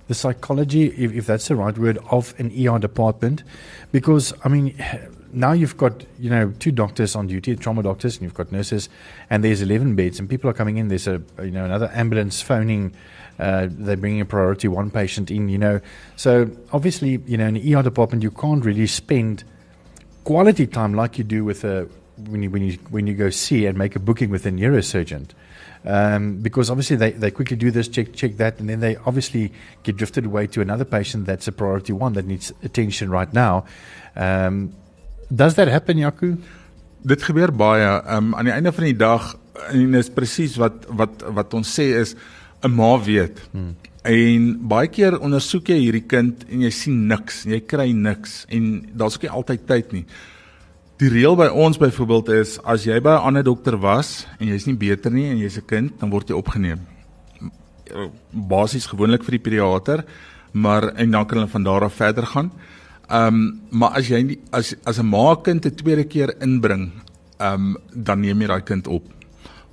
the 0.07 0.13
psychology, 0.13 0.87
if, 0.87 1.13
if 1.13 1.25
that's 1.25 1.47
the 1.47 1.55
right 1.55 1.77
word, 1.77 1.97
of 2.09 2.33
an 2.37 2.51
ER 2.57 2.79
department, 2.79 3.43
because 3.91 4.33
I 4.43 4.49
mean, 4.49 4.75
now 5.33 5.51
you've 5.51 5.77
got 5.77 6.05
you 6.19 6.29
know 6.29 6.53
two 6.59 6.71
doctors 6.71 7.15
on 7.15 7.27
duty, 7.27 7.55
trauma 7.55 7.83
doctors, 7.83 8.15
and 8.15 8.23
you've 8.23 8.33
got 8.33 8.51
nurses, 8.51 8.89
and 9.29 9.43
there's 9.43 9.61
11 9.61 9.95
beds, 9.95 10.19
and 10.19 10.29
people 10.29 10.49
are 10.49 10.53
coming 10.53 10.77
in. 10.77 10.87
There's 10.87 11.07
a 11.07 11.21
you 11.41 11.51
know 11.51 11.65
another 11.65 11.91
ambulance 11.93 12.41
phoning. 12.41 12.93
Uh, 13.39 13.67
they're 13.69 13.97
bringing 13.97 14.21
a 14.21 14.25
priority 14.25 14.67
one 14.67 14.89
patient 14.89 15.29
in, 15.29 15.47
you 15.47 15.59
know. 15.59 15.79
So 16.15 16.49
obviously, 16.73 17.21
you 17.27 17.37
know, 17.37 17.45
in 17.47 17.53
the 17.53 17.75
ER 17.75 17.83
department, 17.83 18.23
you 18.23 18.31
can't 18.31 18.65
really 18.65 18.87
spend 18.87 19.43
quality 20.23 20.65
time 20.65 20.95
like 20.95 21.19
you 21.19 21.23
do 21.23 21.45
with 21.45 21.63
a 21.63 21.87
when 22.29 22.43
you 22.43 22.49
when 22.49 22.63
you 22.63 22.73
when 22.89 23.07
you 23.07 23.13
go 23.13 23.29
see 23.29 23.65
and 23.65 23.77
make 23.77 23.95
a 23.95 23.99
booking 23.99 24.29
with 24.29 24.45
a 24.45 24.51
neurosurgeon 24.51 25.27
um, 25.87 26.41
because 26.41 26.69
obviously 26.69 26.97
they, 26.97 27.11
they 27.11 27.31
quickly 27.31 27.55
do 27.55 27.71
this, 27.71 27.87
check 27.87 28.13
check 28.13 28.37
that, 28.37 28.59
and 28.59 28.69
then 28.69 28.81
they 28.81 28.97
obviously 29.05 29.51
get 29.83 29.95
drifted 29.95 30.25
away 30.25 30.47
to 30.47 30.61
another 30.61 30.85
patient 30.85 31.25
that's 31.25 31.47
a 31.47 31.51
priority 31.51 31.93
one 31.93 32.13
that 32.13 32.25
needs 32.25 32.51
attention 32.61 33.09
right 33.09 33.31
now. 33.33 33.65
Um, 34.15 34.73
does 35.33 35.55
that 35.55 35.67
happen, 35.67 35.97
Jaco? 35.97 36.37
Dit 37.05 37.23
gebeur 37.23 37.51
baie. 37.55 37.87
Um, 38.05 38.35
aan 38.35 38.45
die 38.45 38.53
einde 38.53 38.71
van 38.71 38.83
die 38.83 38.97
dag 38.97 39.35
en 39.71 39.95
is 39.95 40.09
presies 40.11 40.57
wat 40.59 40.85
wat 40.91 41.23
wat 41.33 41.53
ons 41.55 41.71
sê 41.79 41.93
is 41.95 42.15
'n 42.63 42.71
ma 42.75 42.97
weet. 42.99 43.39
Hmm. 43.51 43.75
En 44.03 44.67
baie 44.67 44.87
keer 44.87 45.19
ondersoek 45.19 45.69
jy 45.69 45.79
hierdie 45.79 46.05
kind 46.07 46.43
en 46.49 46.61
jy 46.61 46.69
sien 46.71 47.07
niks, 47.07 47.43
jy 47.43 47.59
kry 47.59 47.91
niks 47.91 48.45
en 48.49 48.89
daar's 48.93 49.15
ook 49.15 49.27
nie 49.27 49.31
altyd 49.39 49.67
tyd 49.67 49.91
nie. 49.91 50.05
Die 50.97 51.09
reël 51.13 51.35
by 51.37 51.45
ons 51.53 51.77
byvoorbeeld 51.77 52.29
is 52.33 52.55
as 52.65 52.87
jy 52.87 52.95
by 52.97 53.11
'n 53.19 53.25
ander 53.29 53.43
dokter 53.43 53.77
was 53.77 54.25
en 54.39 54.47
jy's 54.47 54.65
nie 54.65 54.73
beter 54.73 55.11
nie 55.11 55.29
en 55.29 55.37
jy's 55.37 55.57
'n 55.57 55.65
kind, 55.65 55.99
dan 55.99 56.09
word 56.09 56.29
jy 56.29 56.33
opgeneem. 56.33 56.79
Basies 58.33 58.87
gewoonlik 58.87 59.23
vir 59.23 59.37
die 59.37 59.45
pediater, 59.45 60.05
maar 60.53 60.95
en 60.97 61.11
dan 61.11 61.25
kan 61.25 61.37
hulle 61.37 61.51
van 61.51 61.63
daar 61.63 61.83
af 61.83 61.93
verder 61.93 62.25
gaan. 62.25 62.51
Ehm 63.09 63.27
um, 63.27 63.61
maar 63.69 63.91
as 63.91 64.07
jy 64.07 64.23
nie, 64.23 64.39
as 64.51 64.75
as 64.85 64.97
'n 64.97 65.05
ma 65.05 65.35
kind 65.35 65.65
'n 65.65 65.75
tweede 65.75 66.03
keer 66.03 66.33
inbring, 66.41 66.91
ehm 67.39 67.53
um, 67.53 67.77
dan 67.93 68.19
neem 68.21 68.41
jy 68.41 68.47
daai 68.47 68.63
kind 68.63 68.87
op. 68.87 69.03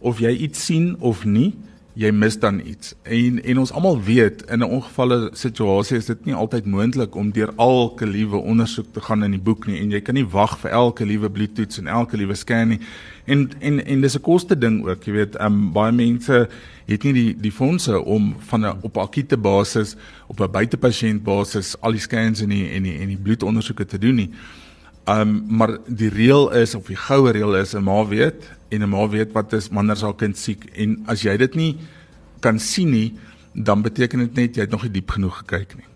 Of 0.01 0.19
jy 0.19 0.31
iets 0.31 0.65
sien 0.65 0.97
of 1.01 1.25
nie, 1.25 1.55
jy 1.95 2.11
mis 2.11 2.39
dan 2.43 2.59
iets. 2.67 2.95
En 3.03 3.39
en 3.45 3.59
ons 3.63 3.73
almal 3.73 4.01
weet 4.03 4.43
in 4.51 4.59
'n 4.59 4.71
ongevalle 4.77 5.31
situasie 5.33 5.97
is 5.97 6.07
dit 6.07 6.25
nie 6.25 6.35
altyd 6.35 6.67
moontlik 6.67 7.15
om 7.15 7.31
deur 7.31 7.53
elke 7.57 8.07
liewe 8.07 8.37
ondersoek 8.37 8.87
te 8.93 9.01
gaan 9.01 9.23
in 9.25 9.31
die 9.31 9.41
boek 9.41 9.67
nie 9.67 9.79
en 9.79 9.91
jy 9.91 10.01
kan 10.01 10.15
nie 10.15 10.27
wag 10.27 10.59
vir 10.59 10.71
elke 10.71 11.05
liewe 11.05 11.31
bloedtoets 11.31 11.79
en 11.79 11.87
elke 11.87 12.17
liewe 12.17 12.35
scan 12.35 12.69
nie. 12.69 12.81
En 13.25 13.51
en 13.61 13.87
en 13.87 14.01
dis 14.01 14.17
'n 14.17 14.21
koste 14.21 14.59
ding 14.59 14.87
ook, 14.87 15.05
jy 15.05 15.13
weet, 15.13 15.41
um, 15.41 15.73
baie 15.73 15.93
mense 15.93 16.49
het 16.87 17.03
nie 17.03 17.13
die 17.13 17.37
die 17.41 17.53
fondse 17.53 18.05
om 18.05 18.35
van 18.39 18.67
'n 18.67 18.79
op 18.83 18.99
akute 18.99 19.37
basis 19.37 19.97
op 20.27 20.41
'n 20.41 20.51
buitepasiënt 20.51 21.23
basis 21.23 21.77
al 21.81 21.93
die 21.93 22.01
scans 22.01 22.41
en 22.41 22.49
die 22.49 22.69
en 22.69 22.83
die 22.83 22.99
en 22.99 23.09
die 23.09 23.23
bloedondersoeke 23.23 23.87
te 23.87 23.99
doen 23.99 24.15
nie. 24.15 24.31
Um 25.09 25.45
maar 25.49 25.79
die 25.87 26.09
reël 26.09 26.53
is 26.53 26.75
of 26.75 26.87
die 26.87 26.97
goue 26.97 27.31
reël 27.31 27.57
is 27.57 27.75
'n 27.75 27.83
ma 27.83 28.07
weet 28.07 28.51
en 28.75 28.83
'n 28.83 28.91
ma 28.91 29.09
weet 29.09 29.33
wat 29.33 29.53
is 29.53 29.69
wanneer 29.69 30.01
haar 30.03 30.15
kind 30.15 30.39
siek 30.39 30.65
en 30.77 31.03
as 31.07 31.23
jy 31.23 31.37
dit 31.37 31.55
nie 31.55 31.77
kan 32.41 32.59
sien 32.59 32.91
nie, 32.91 33.15
dan 33.55 33.83
beteken 33.83 34.19
dit 34.19 34.35
net 34.35 34.57
jy 34.57 34.63
het 34.63 34.71
nog 34.71 34.83
nie 34.83 34.91
diep 34.91 35.11
genoeg 35.11 35.39
gekyk 35.39 35.77
nie. 35.77 35.87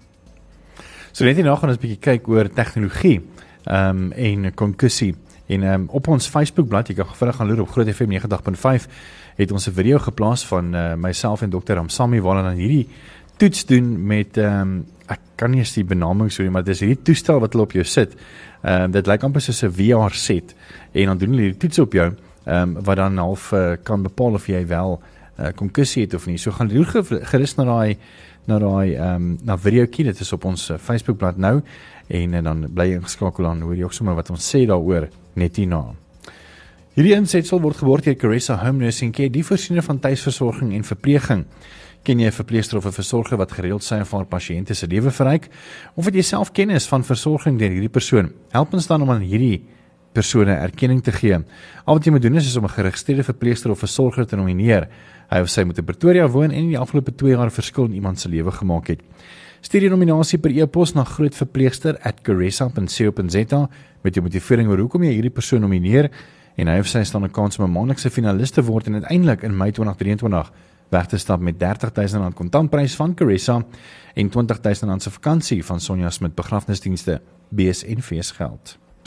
So 1.13 1.25
net 1.25 1.37
hierna 1.37 1.57
gaan 1.57 1.71
ons 1.71 1.79
'n 1.79 1.83
bietjie 1.83 2.01
kyk 2.01 2.29
oor 2.29 2.49
tegnologie 2.49 3.21
um 3.67 4.13
en 4.13 4.55
konkussie 4.55 5.15
en 5.49 5.63
um 5.63 5.89
op 5.91 6.09
ons 6.09 6.29
Facebook 6.29 6.69
bladsy, 6.69 6.93
jy 6.93 7.03
kan 7.03 7.17
vinnig 7.17 7.37
gaan 7.37 7.49
loer 7.49 7.61
op 7.61 7.71
Groot 7.71 7.89
FM 7.89 8.11
90.5 8.11 8.89
het 9.37 9.53
ons 9.53 9.69
'n 9.69 9.73
video 9.73 9.99
geplaas 9.99 10.47
van 10.47 10.75
uh, 10.75 10.95
myself 10.95 11.43
en 11.43 11.51
dokter 11.51 11.77
Ramsami 11.77 12.21
waar 12.21 12.43
dan 12.43 12.55
hierdie 12.55 12.89
toets 13.37 13.67
doen 13.67 14.07
met 14.07 14.37
um 14.37 14.87
ek 15.09 15.21
kan 15.37 15.51
nie 15.51 15.63
eens 15.63 15.75
die 15.75 15.85
benaming 15.85 16.31
sou 16.33 16.45
nie, 16.45 16.53
maar 16.53 16.65
dis 16.65 16.81
hierdie 16.81 17.03
toestel 17.03 17.41
wat 17.41 17.53
hulle 17.53 17.65
op 17.65 17.73
jou 17.73 17.85
sit. 17.85 18.15
Ehm 18.63 18.89
um, 18.89 18.91
dit 18.91 19.07
lyk 19.07 19.23
amper 19.23 19.41
soos 19.41 19.63
'n 19.63 19.73
VR 19.73 20.15
set 20.15 20.55
en 20.93 21.07
dan 21.07 21.19
doen 21.19 21.31
hulle 21.31 21.53
die 21.53 21.57
toets 21.57 21.79
op 21.79 21.93
jou 21.93 22.13
ehm 22.49 22.77
um, 22.77 22.85
wat 22.85 22.97
dan 22.97 23.19
half 23.21 23.53
uh, 23.53 23.77
kan 23.83 24.03
bepaal 24.03 24.39
of 24.39 24.47
jy 24.49 24.67
wel 24.67 24.97
uh, 25.39 25.53
konkussie 25.55 26.03
het 26.07 26.15
of 26.15 26.27
nie. 26.27 26.39
So 26.39 26.51
gaan 26.57 26.73
loer 26.73 27.05
gerus 27.29 27.57
na 27.59 27.65
daai 27.69 27.99
na 28.49 28.59
daai 28.59 28.95
ehm 28.95 29.15
um, 29.15 29.39
na 29.45 29.59
videoetjie 29.61 30.09
dit 30.09 30.21
is 30.21 30.33
op 30.33 30.45
ons 30.49 30.71
uh, 30.71 30.79
Facebookblad 30.81 31.37
nou 31.37 31.61
en 32.09 32.35
en 32.35 32.45
dan 32.45 32.67
bly 32.73 32.95
ingeskakel 32.97 33.47
aan 33.47 33.61
hoor 33.61 33.77
jy 33.77 33.85
ook 33.85 33.97
sommer 33.97 34.17
wat 34.17 34.31
ons 34.31 34.55
sê 34.55 34.65
daaroor 34.67 35.11
net 35.37 35.61
hierna. 35.61 35.83
Hierdie 36.97 37.15
insetsel 37.15 37.61
word 37.61 37.77
geborg 37.79 38.03
deur 38.03 38.17
Caressa 38.17 38.57
Home 38.65 38.81
Nursing 38.83 39.13
Care, 39.15 39.31
die 39.31 39.45
voorsiener 39.45 39.85
van 39.87 40.01
tuisversorging 40.03 40.73
en 40.75 40.85
verpleging. 40.85 41.45
Ken 42.03 42.19
jy 42.19 42.27
'n 42.27 42.33
verpleegster 42.33 42.79
of 42.79 42.87
'n 42.87 42.93
versorger 42.93 43.37
wat 43.37 43.53
gereeld 43.53 43.83
sy 43.83 44.01
of 44.01 44.13
haar 44.13 44.27
pasiënte 44.27 44.75
se 44.75 44.87
lewe 44.87 45.11
verryk? 45.11 45.49
Of 45.95 46.05
het 46.05 46.15
jy 46.15 46.23
self 46.23 46.53
kennis 46.53 46.89
van 46.89 47.05
versorging 47.05 47.59
deur 47.59 47.71
hierdie 47.71 47.93
persoon? 47.93 48.33
Help 48.51 48.73
ons 48.73 48.87
dan 48.87 49.03
om 49.03 49.11
aan 49.11 49.21
hierdie 49.21 49.63
persone 50.13 50.53
erkenning 50.53 51.03
te 51.03 51.13
gee. 51.13 51.35
Al 51.85 51.95
wat 51.95 52.05
jy 52.05 52.11
moet 52.13 52.23
doen 52.23 52.37
is, 52.37 52.47
is 52.47 52.57
om 52.57 52.65
'n 52.65 52.69
geregistreerde 52.69 53.23
verpleegster 53.23 53.71
of 53.71 53.79
versorger 53.79 54.27
te 54.27 54.37
nomineer. 54.37 54.89
Hy 55.31 55.41
of 55.41 55.49
sy 55.49 55.63
moet 55.63 55.79
in 55.79 55.85
Pretoria 55.85 56.29
woon 56.29 56.51
en 56.51 56.57
in 56.57 56.69
die 56.69 56.79
afgelope 56.79 57.15
2 57.15 57.31
jaar 57.31 57.51
verskil 57.51 57.85
in 57.85 57.93
iemand 57.93 58.21
se 58.21 58.29
lewe 58.29 58.51
gemaak 58.51 58.87
het. 58.89 59.01
Stuur 59.61 59.81
die 59.81 59.91
nominasie 59.91 60.39
per 60.39 60.51
e-pos 60.51 60.95
na 60.95 61.05
grootverpleegster@caressa.co.za 61.05 63.69
met 64.03 64.15
jou 64.15 64.25
motivering 64.25 64.71
oor 64.71 64.79
hoekom 64.79 65.03
jy 65.03 65.13
hierdie 65.13 65.35
persoon 65.35 65.61
nomineer 65.61 66.11
en 66.57 66.67
hy 66.67 66.79
of 66.79 66.87
sy 66.87 67.05
staan 67.05 67.25
'n 67.25 67.31
kans 67.31 67.59
om 67.59 67.65
'n 67.65 67.73
maandelikse 67.73 68.11
finalis 68.11 68.51
te 68.51 68.63
word 68.63 68.87
en 68.87 68.95
uiteindelik 68.95 69.43
in 69.43 69.57
Mei 69.57 69.73
2023 69.73 70.53
weg 70.91 71.07
te 71.07 71.19
stap 71.19 71.41
met 71.41 71.63
R30000 71.63 72.35
kontantprys 72.35 72.97
van 72.97 73.15
Caressa 73.15 73.65
en 74.15 74.31
R20000 74.31 75.03
se 75.03 75.11
vakansie 75.11 75.65
van 75.65 75.81
Sonja 75.81 76.11
Smit 76.11 76.35
begrafnisdienste 76.35 77.21
BSN 77.51 78.01
feesgeld. 78.01 78.79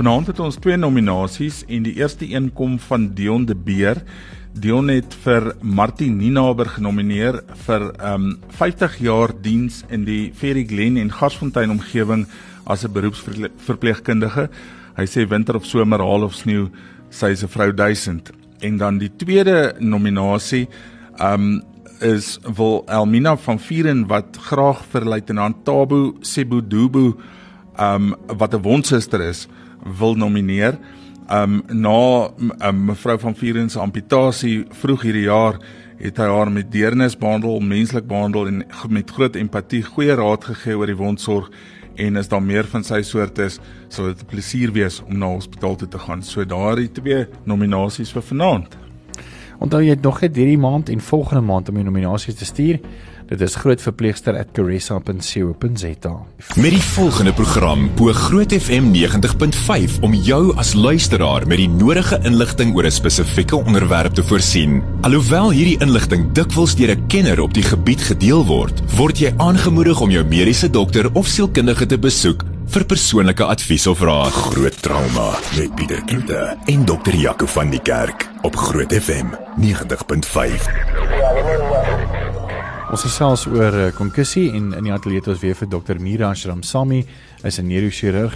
Vanaand 0.00 0.30
het 0.30 0.38
ons 0.40 0.56
twee 0.56 0.78
nominasies 0.80 1.58
en 1.68 1.82
die 1.84 1.98
eerste 1.98 2.24
een 2.24 2.46
kom 2.56 2.78
van 2.80 3.10
Dion 3.12 3.42
de 3.44 3.52
Beer. 3.52 3.98
Dion 4.56 4.88
het 4.88 5.12
vir 5.26 5.50
Martin 5.60 6.14
Ninaber 6.16 6.70
genomineer 6.72 7.42
vir 7.66 7.84
um 8.08 8.30
50 8.56 8.96
jaar 9.04 9.34
diens 9.44 9.82
in 9.92 10.06
die 10.08 10.32
Ferry 10.32 10.64
Glen 10.64 10.96
en 11.02 11.12
Garsfontein 11.12 11.74
omgewing 11.76 12.24
as 12.64 12.86
'n 12.86 12.92
beroepsverpleegkundige. 12.96 14.48
Hy 14.96 15.04
sê 15.04 15.28
winter 15.28 15.56
of 15.56 15.66
somer, 15.66 15.98
haal 15.98 16.24
of 16.24 16.34
sneeu, 16.34 16.70
sy 17.10 17.36
is 17.36 17.44
'n 17.44 17.52
vrou 17.52 17.70
duisend. 17.70 18.32
En 18.60 18.78
dan 18.78 18.98
die 18.98 19.12
tweede 19.16 19.74
nominasie 19.80 20.66
um 21.20 21.62
is 22.00 22.38
wil 22.56 22.84
Elmina 22.88 23.36
van 23.36 23.58
Vieren 23.58 24.06
wat 24.06 24.38
graag 24.40 24.82
vir 24.92 25.04
luitenant 25.04 25.64
Tabo 25.64 26.14
Sebudubu 26.20 27.16
um 27.78 28.16
wat 28.38 28.54
'n 28.54 28.62
wondsuster 28.62 29.20
is 29.20 29.46
wil 29.98 30.14
nomineer. 30.14 30.78
Um 31.30 31.62
na 31.68 32.30
um, 32.68 32.84
mevrou 32.84 33.18
van 33.18 33.34
Vieren 33.34 33.70
se 33.70 33.78
amputasie 33.78 34.64
vroeg 34.70 35.02
hierdie 35.02 35.28
jaar 35.28 35.60
het 36.00 36.16
hy 36.16 36.26
haar 36.32 36.50
met 36.50 36.70
deernis 36.72 37.16
behandel, 37.18 37.60
menslik 37.60 38.06
behandel 38.08 38.48
en 38.48 38.62
met 38.88 39.10
groot 39.10 39.36
empatie 39.36 39.82
goeie 39.84 40.16
raad 40.16 40.44
gegee 40.48 40.78
oor 40.78 40.88
die 40.88 40.96
wondsorg 40.96 41.50
en 42.00 42.16
as 42.16 42.30
daar 42.30 42.42
meer 42.42 42.64
van 42.70 42.84
sy 42.86 43.02
soort 43.04 43.38
is, 43.44 43.58
sal 43.88 44.06
dit 44.06 44.22
'n 44.22 44.30
plesier 44.30 44.72
wees 44.72 45.02
om 45.02 45.18
na 45.18 45.26
hospitaal 45.26 45.76
toe 45.76 45.88
te 45.88 45.98
gaan. 45.98 46.22
So 46.22 46.44
daardie 46.44 46.92
twee 46.92 47.26
nominasies 47.44 48.12
vir 48.12 48.22
vanaand. 48.22 48.76
Onthou 49.60 49.82
jy 49.82 49.96
nog 50.02 50.20
net 50.20 50.36
hierdie 50.36 50.58
maand 50.58 50.88
en 50.88 51.00
volgende 51.00 51.42
maand 51.42 51.68
om 51.68 51.74
die 51.74 51.84
nominasies 51.84 52.34
te 52.34 52.44
stuur. 52.44 52.80
Dit 53.30 53.40
is 53.40 53.54
grootverpleegster@caressa.co.za. 53.54 56.16
Met 56.54 56.70
die 56.70 56.82
volgende 56.82 57.32
program 57.32 57.90
bo 57.94 58.12
Groot 58.12 58.52
FM 58.52 58.90
90.5 58.90 60.00
om 60.00 60.14
jou 60.14 60.56
as 60.56 60.74
luisteraar 60.74 61.46
met 61.46 61.56
die 61.62 61.68
nodige 61.68 62.18
inligting 62.22 62.74
oor 62.74 62.84
'n 62.84 62.90
spesifieke 62.90 63.56
onderwerp 63.56 64.14
te 64.14 64.24
voorsien. 64.24 64.82
Alhoewel 65.00 65.50
hierdie 65.50 65.78
inligting 65.78 66.32
dikwels 66.32 66.74
deur 66.74 66.96
'n 66.96 67.06
kenner 67.06 67.40
op 67.40 67.54
die 67.54 67.62
gebied 67.62 68.02
gedeel 68.02 68.46
word, 68.46 68.82
word 68.96 69.18
jy 69.18 69.32
aangemoedig 69.36 70.00
om 70.00 70.10
jou 70.10 70.24
mediese 70.24 70.70
dokter 70.70 71.12
of 71.12 71.26
sielkundige 71.26 71.86
te 71.86 71.98
besoek 71.98 72.44
vir 72.66 72.84
persoonlike 72.84 73.44
advies 73.44 73.86
of 73.86 74.00
raad. 74.00 74.32
Groot 74.32 74.82
trauma 74.82 75.38
met 75.56 75.74
Pieter 75.74 76.04
Kloete 76.04 76.56
en 76.64 76.84
dokter 76.84 77.14
Jaco 77.14 77.46
van 77.46 77.70
die 77.70 77.82
Kerk 77.82 78.28
op 78.42 78.56
Groot 78.56 78.92
FM 78.92 79.26
90.5. 79.56 80.68
Ons 82.90 83.04
gesels 83.06 83.44
oor 83.46 83.92
konkussie 83.94 84.48
en 84.50 84.72
in 84.74 84.88
die 84.88 84.90
ateljee 84.90 85.22
ons 85.30 85.38
weer 85.38 85.54
vir 85.54 85.68
dokter 85.70 86.00
Mira 86.02 86.32
Shramsami, 86.34 87.04
hy's 87.44 87.60
'n 87.60 87.68
neurochirurg 87.70 88.34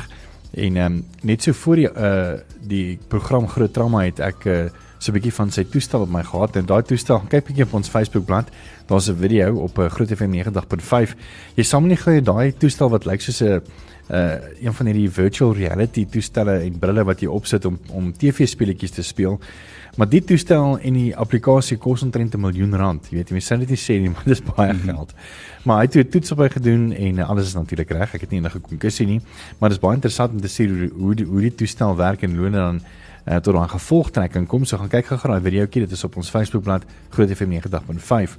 en 0.55 0.77
um, 0.77 1.05
net 1.23 1.43
so 1.43 1.53
voor 1.53 1.77
die 1.77 1.89
uh 1.91 2.39
die 2.63 2.99
program 3.09 3.49
Groot 3.49 3.73
Trauma 3.75 4.05
het 4.05 4.21
ek 4.21 4.47
uh, 4.47 4.71
so 5.01 5.11
'n 5.11 5.15
bietjie 5.19 5.35
van 5.35 5.51
sy 5.51 5.65
toestel 5.65 6.03
op 6.03 6.09
my 6.09 6.23
gehad 6.23 6.57
en 6.57 6.67
daai 6.67 6.83
toestel, 6.87 7.19
kyk 7.29 7.47
bietjie 7.47 7.65
op 7.65 7.75
ons 7.75 7.89
Facebookblad, 7.89 8.47
daar's 8.87 9.09
'n 9.09 9.17
video 9.17 9.57
op 9.57 9.79
uh, 9.79 9.87
Groot 9.87 10.13
FM 10.13 10.33
90.5. 10.33 11.15
Jy 11.55 11.63
sal 11.63 11.81
nie 11.81 11.97
gou 11.97 12.21
daai 12.21 12.53
toestel 12.53 12.91
wat 12.91 13.05
lyk 13.05 13.21
soos 13.21 13.41
'n 13.41 13.63
uh 14.11 14.37
een 14.61 14.73
van 14.73 14.87
hierdie 14.87 15.11
virtual 15.11 15.55
reality 15.55 16.07
toestelle 16.07 16.59
en 16.61 16.79
brille 16.79 17.05
wat 17.05 17.21
jy 17.21 17.27
opsit 17.27 17.65
om 17.65 17.79
om 17.89 18.13
TV-speletjies 18.13 18.91
te 18.91 19.03
speel. 19.03 19.41
Maar 19.97 20.09
die 20.09 20.25
toestel 20.25 20.79
en 20.79 20.93
die 20.93 21.17
applikasie 21.17 21.77
kos 21.79 22.03
omtrent 22.03 22.35
'n 22.35 22.41
miljoen 22.41 22.77
rand. 22.77 23.07
Jy 23.11 23.17
weet, 23.17 23.29
jy 23.29 23.41
sê 23.41 23.59
dit 23.59 23.69
nie 23.69 23.79
sê 23.79 24.01
nie, 24.01 24.11
maar 24.15 24.25
dis 24.25 24.43
baie 24.43 24.73
mhm. 24.73 24.85
geld. 24.85 25.15
maar 25.65 25.77
hy 25.77 25.83
het 25.83 25.93
toe 25.93 26.09
toets 26.09 26.33
op 26.33 26.39
hy 26.39 26.49
gedoen 26.49 26.93
en 26.93 27.19
uh, 27.19 27.29
alles 27.31 27.47
is 27.47 27.55
natuurlik 27.55 27.91
reg. 27.91 28.15
Ek 28.15 28.21
het 28.21 28.31
nie 28.31 28.41
enige 28.41 28.59
konkussie 28.59 29.07
nie, 29.07 29.21
maar 29.59 29.71
dit 29.71 29.79
is 29.79 29.83
baie 29.83 29.95
interessant 29.95 30.33
om 30.33 30.41
te 30.41 30.49
sien 30.49 30.69
hoe 30.69 30.91
hoe 30.99 31.15
die, 31.15 31.25
hoe 31.27 31.41
die 31.41 31.55
toestel 31.55 31.97
werk 31.97 32.23
en 32.23 32.37
loone 32.37 32.57
dan 32.57 32.81
uh, 33.25 33.37
tot 33.37 33.55
aan 33.55 33.69
gevolgtrekking 33.69 34.47
kom. 34.49 34.65
So 34.65 34.79
gaan 34.79 34.93
kyk 34.93 35.07
gou 35.13 35.19
graai 35.19 35.41
video 35.43 35.67
kyk 35.67 35.87
dit 35.87 35.97
is 35.97 36.05
op 36.05 36.17
ons 36.17 36.31
Facebookblad 36.31 36.87
Groot 37.11 37.33
FM 37.35 37.59
90.5. 37.59 38.39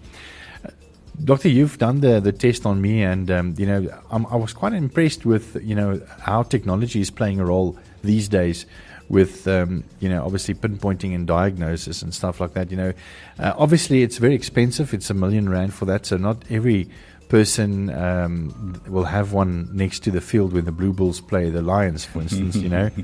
Doctor, 1.17 1.49
you've 1.49 1.77
done 1.77 2.01
the, 2.01 2.19
the 2.19 2.33
test 2.33 2.65
on 2.65 2.81
me, 2.81 3.01
and 3.01 3.31
um, 3.31 3.53
you 3.57 3.65
know 3.65 3.87
I'm, 4.11 4.25
I 4.25 4.35
was 4.35 4.53
quite 4.53 4.73
impressed 4.73 5.25
with 5.25 5.55
you 5.61 5.75
know 5.75 6.01
how 6.19 6.43
technology 6.43 6.99
is 6.99 7.09
playing 7.09 7.39
a 7.39 7.45
role 7.45 7.77
these 8.03 8.27
days 8.27 8.65
with 9.07 9.47
um, 9.47 9.83
you 9.99 10.09
know 10.09 10.25
obviously 10.25 10.53
pinpointing 10.53 11.15
and 11.15 11.25
diagnosis 11.25 12.01
and 12.01 12.13
stuff 12.13 12.41
like 12.41 12.53
that. 12.53 12.69
You 12.69 12.77
know, 12.77 12.93
uh, 13.39 13.53
obviously 13.57 14.03
it's 14.03 14.17
very 14.17 14.35
expensive. 14.35 14.93
It's 14.93 15.09
a 15.09 15.13
million 15.13 15.47
rand 15.47 15.73
for 15.73 15.85
that, 15.85 16.05
so 16.05 16.17
not 16.17 16.43
every 16.49 16.89
person 17.29 17.89
um, 17.89 18.81
will 18.87 19.05
have 19.05 19.31
one 19.31 19.69
next 19.73 20.01
to 20.01 20.11
the 20.11 20.21
field 20.21 20.53
when 20.53 20.65
the 20.65 20.71
Blue 20.71 20.93
Bulls 20.93 21.21
play 21.21 21.49
the 21.49 21.61
Lions, 21.61 22.05
for 22.05 22.21
instance. 22.21 22.55
you 22.55 22.69
know. 22.69 22.89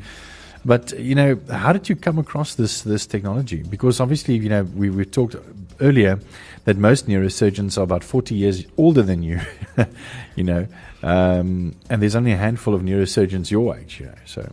But 0.63 0.97
you 0.99 1.15
know, 1.15 1.39
how 1.49 1.73
did 1.73 1.89
you 1.89 1.95
come 1.95 2.19
across 2.19 2.55
this 2.55 2.81
this 2.81 3.05
technology? 3.07 3.63
Because 3.63 3.99
obviously, 3.99 4.35
you 4.35 4.49
know, 4.49 4.63
we, 4.63 4.89
we 4.89 5.05
talked 5.05 5.35
earlier 5.79 6.19
that 6.65 6.77
most 6.77 7.07
neurosurgeons 7.07 7.77
are 7.77 7.81
about 7.81 8.03
40 8.03 8.35
years 8.35 8.65
older 8.77 9.01
than 9.01 9.23
you, 9.23 9.39
you 10.35 10.43
know, 10.43 10.67
um, 11.01 11.75
and 11.89 12.01
there's 12.01 12.15
only 12.15 12.31
a 12.31 12.37
handful 12.37 12.75
of 12.75 12.81
neurosurgeons 12.81 13.49
your 13.49 13.75
age, 13.75 13.99
you 13.99 14.05
know, 14.05 14.15
so. 14.25 14.51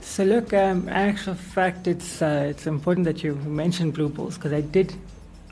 So 0.00 0.24
look, 0.24 0.52
um, 0.52 0.88
actual 0.88 1.34
fact, 1.34 1.86
it's 1.86 2.20
uh, 2.20 2.46
it's 2.50 2.66
important 2.66 3.04
that 3.06 3.22
you 3.22 3.36
mentioned 3.36 3.94
Blue 3.94 4.08
Bulls 4.08 4.36
because 4.36 4.52
I 4.52 4.60
did, 4.60 4.94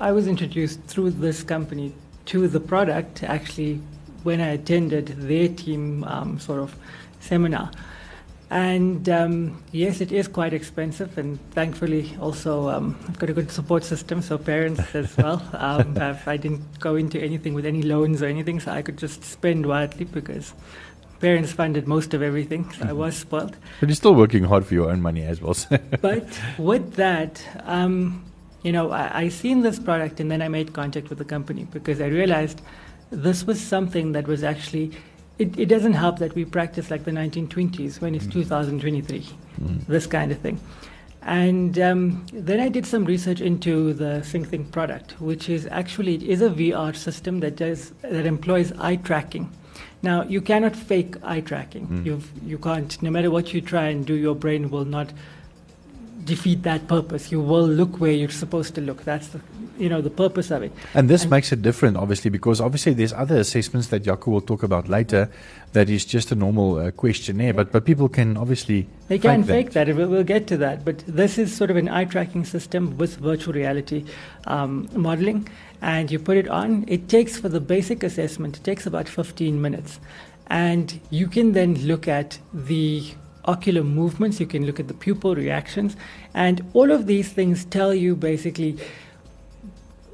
I 0.01 0.13
was 0.13 0.27
introduced 0.27 0.81
through 0.85 1.11
this 1.11 1.43
company 1.43 1.93
to 2.27 2.49
the 2.49 2.61
product 2.61 3.23
actually 3.23 3.81
when 4.23 4.41
I 4.41 4.49
attended 4.49 5.07
their 5.07 5.49
team 5.49 6.05
um, 6.05 6.39
sort 6.39 6.61
of 6.61 6.77
seminar. 7.21 7.71
And 8.53 9.09
um, 9.09 9.63
yes, 9.73 10.03
it 10.03 10.13
is 10.13 10.29
quite 10.29 10.53
expensive, 10.53 11.17
and 11.17 11.39
thankfully 11.53 12.15
also 12.21 12.69
um, 12.69 12.99
I've 13.09 13.19
got 13.19 13.31
a 13.31 13.33
good 13.33 13.51
support 13.51 13.83
system, 13.83 14.21
so 14.21 14.37
parents 14.37 14.95
as 14.95 15.17
well. 15.23 15.43
Um, 15.55 15.97
I 16.27 16.37
didn't 16.37 16.79
go 16.79 16.97
into 16.97 17.19
anything 17.19 17.55
with 17.55 17.65
any 17.65 17.81
loans 17.81 18.21
or 18.21 18.27
anything, 18.27 18.61
so 18.61 18.71
I 18.71 18.83
could 18.83 18.99
just 18.99 19.25
spend 19.25 19.65
wildly 19.65 20.05
because 20.05 20.53
parents 21.19 21.51
funded 21.51 21.89
most 21.89 22.13
of 22.13 22.21
everything, 22.21 22.65
so 22.65 22.81
mm-hmm. 22.81 22.89
I 22.89 22.93
was 22.93 23.17
spoiled. 23.17 23.57
But 23.81 23.89
you're 23.89 23.97
still 23.97 24.15
working 24.15 24.45
hard 24.45 24.67
for 24.67 24.75
your 24.75 24.91
own 24.91 25.01
money 25.01 25.23
as 25.23 25.41
well. 25.41 25.57
but 26.03 26.39
with 26.59 26.97
that, 26.97 27.43
um, 27.65 28.23
you 28.63 28.73
know, 28.73 28.91
I, 28.91 29.21
I 29.21 29.29
seen 29.31 29.63
this 29.63 29.79
product 29.79 30.21
and 30.21 30.31
then 30.31 30.43
I 30.43 30.49
made 30.49 30.75
contact 30.75 31.09
with 31.09 31.17
the 31.17 31.25
company 31.25 31.65
because 31.73 32.03
I 32.03 32.09
realized 32.09 32.61
this 33.11 33.47
was 33.47 33.63
something 33.63 34.13
that 34.13 34.27
was 34.29 34.45
actually. 34.45 34.93
It, 35.39 35.59
it 35.59 35.67
doesn't 35.67 35.95
help 35.95 36.19
that 36.19 36.35
we 36.35 36.45
practice 36.45 36.91
like 36.91 37.05
the 37.05 37.11
1920s 37.11 38.01
when 38.01 38.15
it's 38.15 38.27
mm. 38.27 38.33
2023, 38.33 39.21
mm. 39.61 39.87
this 39.87 40.07
kind 40.07 40.31
of 40.31 40.39
thing. 40.39 40.61
And 41.23 41.79
um, 41.79 42.27
then 42.33 42.59
I 42.59 42.69
did 42.69 42.85
some 42.85 43.05
research 43.05 43.41
into 43.41 43.93
the 43.93 44.23
SyncThink 44.25 44.73
product, 44.73 45.21
which 45.21 45.49
is 45.49 45.67
actually 45.71 46.17
it 46.17 46.23
is 46.25 46.43
a 46.43 46.51
VR 46.51 46.95
system 46.97 47.41
that 47.41 47.57
does 47.57 47.91
that 48.03 48.27
employs 48.27 48.73
eye 48.73 48.97
tracking. 48.97 49.51
Now, 50.03 50.25
you 50.25 50.41
cannot 50.41 50.75
fake 50.75 51.15
eye 51.23 51.41
tracking. 51.41 51.87
Mm. 51.87 52.05
You've, 52.05 52.31
you 52.45 52.59
can't, 52.59 53.01
no 53.03 53.11
matter 53.11 53.31
what 53.31 53.55
you 53.55 53.61
try 53.61 53.85
and 53.85 54.05
do, 54.05 54.15
your 54.15 54.35
brain 54.35 54.69
will 54.69 54.85
not 54.85 55.13
defeat 56.25 56.63
that 56.63 56.89
purpose. 56.89 57.31
You 57.33 57.41
will 57.41 57.67
look 57.67 58.01
where 58.01 58.13
you're 58.13 58.31
supposed 58.31 58.75
to 58.77 58.81
look. 58.81 59.05
That's 59.05 59.29
the, 59.29 59.41
you 59.79 59.89
know, 59.89 60.01
the 60.01 60.11
purpose 60.11 60.51
of 60.51 60.63
it. 60.63 60.73
And 60.95 61.09
this 61.09 61.23
And- 61.23 61.31
makes 61.31 61.53
it 61.53 61.63
different, 61.63 61.97
obviously, 61.97 62.31
because 62.31 62.61
obviously 62.61 62.95
there's 62.95 63.13
other 63.13 63.37
assessments 63.39 63.89
that 63.89 64.05
Jaco 64.05 64.27
will 64.29 64.41
talk 64.41 64.63
about 64.63 64.89
later 64.89 65.31
that 65.73 65.89
is 65.89 66.05
just 66.05 66.31
a 66.31 66.35
normal 66.35 66.79
uh, 66.79 66.91
questionnaire, 66.91 67.55
but, 67.55 67.73
but 67.73 67.85
people 67.85 68.09
can 68.09 68.37
obviously 68.37 68.87
They 69.09 69.19
can 69.19 69.43
fake 69.43 69.67
fake 69.67 69.73
that. 69.73 69.97
We'll, 69.97 70.09
we'll 70.09 70.25
get 70.25 70.47
to 70.49 70.57
that. 70.59 70.85
But 70.85 71.03
this 71.07 71.39
is 71.39 71.55
sort 71.55 71.71
of 71.71 71.77
an 71.77 71.89
eye 71.89 72.05
tracking 72.05 72.45
system 72.45 72.97
with 72.99 73.17
virtual 73.17 73.55
reality 73.55 74.05
um, 74.47 74.89
modeling. 74.95 75.49
And 75.81 76.11
you 76.11 76.19
put 76.19 76.37
it 76.37 76.49
on. 76.49 76.85
It 76.87 77.09
takes, 77.09 77.39
for 77.39 77.49
the 77.49 77.61
basic 77.61 78.03
assessment, 78.03 78.59
it 78.59 78.65
takes 78.65 78.87
about 78.87 79.09
15 79.09 79.61
minutes. 79.61 79.99
And 80.49 81.01
you 81.11 81.27
can 81.29 81.53
then 81.53 81.75
look 81.87 82.07
at 82.07 82.39
the 82.53 83.03
ocular 83.45 83.83
movements, 83.83 84.41
you 84.41 84.47
can 84.47 84.67
look 84.67 84.79
at 84.81 84.89
the 84.89 84.95
pupil 84.95 85.35
reactions. 85.35 85.97
And 86.35 86.65
all 86.75 86.91
of 86.91 87.07
these 87.07 87.33
things 87.33 87.65
tell 87.65 87.95
you 87.95 88.15
basically 88.15 88.79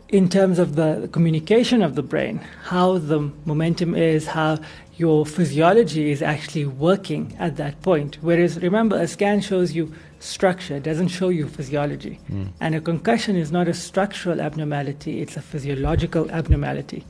in 0.09 0.29
terms 0.29 0.59
of 0.59 0.75
the 0.75 1.09
communication 1.13 1.83
of 1.83 1.95
the 1.95 2.03
brain, 2.03 2.39
how 2.65 2.99
the 2.99 3.31
momentum 3.45 3.95
is, 3.95 4.27
how 4.27 4.59
your 4.97 5.27
physiology 5.27 6.11
is 6.11 6.23
actually 6.23 6.65
working 6.65 7.37
at 7.39 7.57
that 7.57 7.81
point. 7.83 8.19
Whereas, 8.21 8.61
remember, 8.61 8.99
a 8.99 9.07
scan 9.07 9.41
shows 9.41 9.73
you 9.73 9.95
structure, 10.19 10.77
it 10.77 10.83
doesn't 10.83 11.09
show 11.09 11.29
you 11.29 11.47
physiology. 11.47 12.15
Hmm. 12.27 12.47
And 12.61 12.75
a 12.75 12.81
concussion 12.81 13.37
is 13.37 13.53
not 13.53 13.69
a 13.69 13.75
structural 13.75 14.41
abnormality, 14.41 15.21
it's 15.21 15.37
a 15.37 15.43
physiological 15.43 16.31
abnormality. 16.31 17.05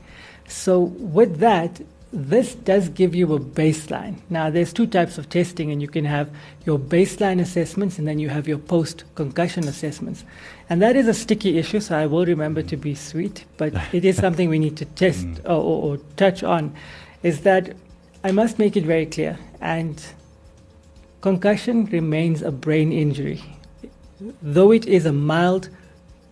So, 0.47 0.79
with 0.79 1.37
that, 1.37 1.81
this 2.11 2.55
does 2.55 2.89
give 2.89 3.13
you 3.13 3.33
a 3.33 3.39
baseline. 3.39 4.19
Now, 4.29 4.49
there's 4.49 4.73
two 4.73 4.87
types 4.87 5.17
of 5.19 5.29
testing, 5.29 5.71
and 5.71 5.81
you 5.81 5.87
can 5.87 6.05
have 6.05 6.29
your 6.65 6.79
baseline 6.79 7.39
assessments 7.39 7.99
and 7.99 8.07
then 8.07 8.17
you 8.17 8.29
have 8.29 8.47
your 8.47 8.57
post 8.57 9.03
concussion 9.13 9.67
assessments. 9.67 10.23
And 10.69 10.81
that 10.81 10.95
is 10.95 11.07
a 11.07 11.13
sticky 11.13 11.59
issue, 11.59 11.79
so 11.79 11.97
I 11.97 12.07
will 12.07 12.25
remember 12.25 12.63
to 12.63 12.77
be 12.77 12.95
sweet, 12.95 13.45
but 13.57 13.73
it 13.93 14.05
is 14.05 14.17
something 14.17 14.49
we 14.49 14.59
need 14.59 14.77
to 14.77 14.85
test 14.85 15.25
mm. 15.25 15.45
or, 15.45 15.61
or, 15.61 15.83
or 15.83 15.97
touch 16.17 16.43
on. 16.43 16.75
Is 17.21 17.41
that 17.41 17.75
I 18.23 18.31
must 18.31 18.57
make 18.57 18.75
it 18.75 18.85
very 18.85 19.05
clear, 19.05 19.37
and 19.61 20.03
concussion 21.21 21.85
remains 21.85 22.41
a 22.41 22.51
brain 22.51 22.91
injury. 22.91 23.43
Though 24.41 24.71
it 24.71 24.85
is 24.85 25.05
a 25.05 25.13
mild 25.13 25.69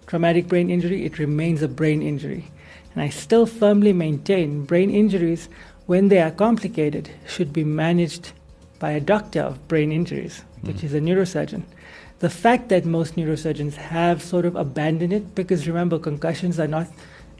traumatic 0.07 0.47
brain 0.47 0.69
injury, 0.69 1.05
it 1.05 1.19
remains 1.19 1.61
a 1.61 1.67
brain 1.67 2.01
injury. 2.01 2.49
And 2.93 3.03
I 3.03 3.09
still 3.09 3.45
firmly 3.45 3.93
maintain 3.93 4.65
brain 4.65 4.89
injuries, 4.89 5.49
when 5.87 6.09
they 6.09 6.21
are 6.21 6.31
complicated, 6.31 7.09
should 7.25 7.51
be 7.51 7.63
managed 7.63 8.31
by 8.77 8.91
a 8.91 8.99
doctor 8.99 9.41
of 9.41 9.67
brain 9.67 9.91
injuries, 9.91 10.43
which 10.61 10.77
mm-hmm. 10.77 10.85
is 10.85 10.93
a 10.93 10.99
neurosurgeon. 10.99 11.63
The 12.19 12.29
fact 12.29 12.69
that 12.69 12.85
most 12.85 13.15
neurosurgeons 13.15 13.75
have 13.75 14.21
sort 14.21 14.45
of 14.45 14.55
abandoned 14.55 15.13
it, 15.13 15.33
because 15.33 15.67
remember, 15.67 15.97
concussions 15.97 16.59
are 16.59 16.67
not 16.67 16.87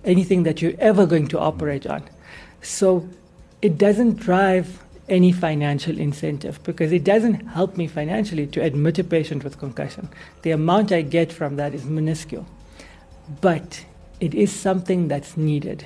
anything 0.04 0.44
that 0.44 0.62
you're 0.62 0.80
ever 0.80 1.06
going 1.06 1.28
to 1.28 1.40
operate 1.40 1.86
on. 1.86 2.04
So 2.62 3.08
it 3.62 3.78
doesn't 3.78 4.18
drive 4.18 4.82
any 5.10 5.32
financial 5.32 5.98
incentive 5.98 6.62
because 6.64 6.92
it 6.92 7.04
doesn't 7.04 7.48
help 7.48 7.78
me 7.78 7.88
financially 7.88 8.48
to 8.48 8.62
admit 8.62 9.00
a 9.00 9.04
patient 9.04 9.44
with 9.44 9.60
concussion. 9.60 10.10
The 10.42 10.52
amount 10.52 10.92
I 10.92 11.02
get 11.02 11.32
from 11.32 11.56
that 11.56 11.74
is 11.74 11.86
minuscule. 11.86 12.46
But 13.42 13.86
it 14.20 14.34
is 14.34 14.52
something 14.52 15.08
that's 15.08 15.38
needed. 15.38 15.86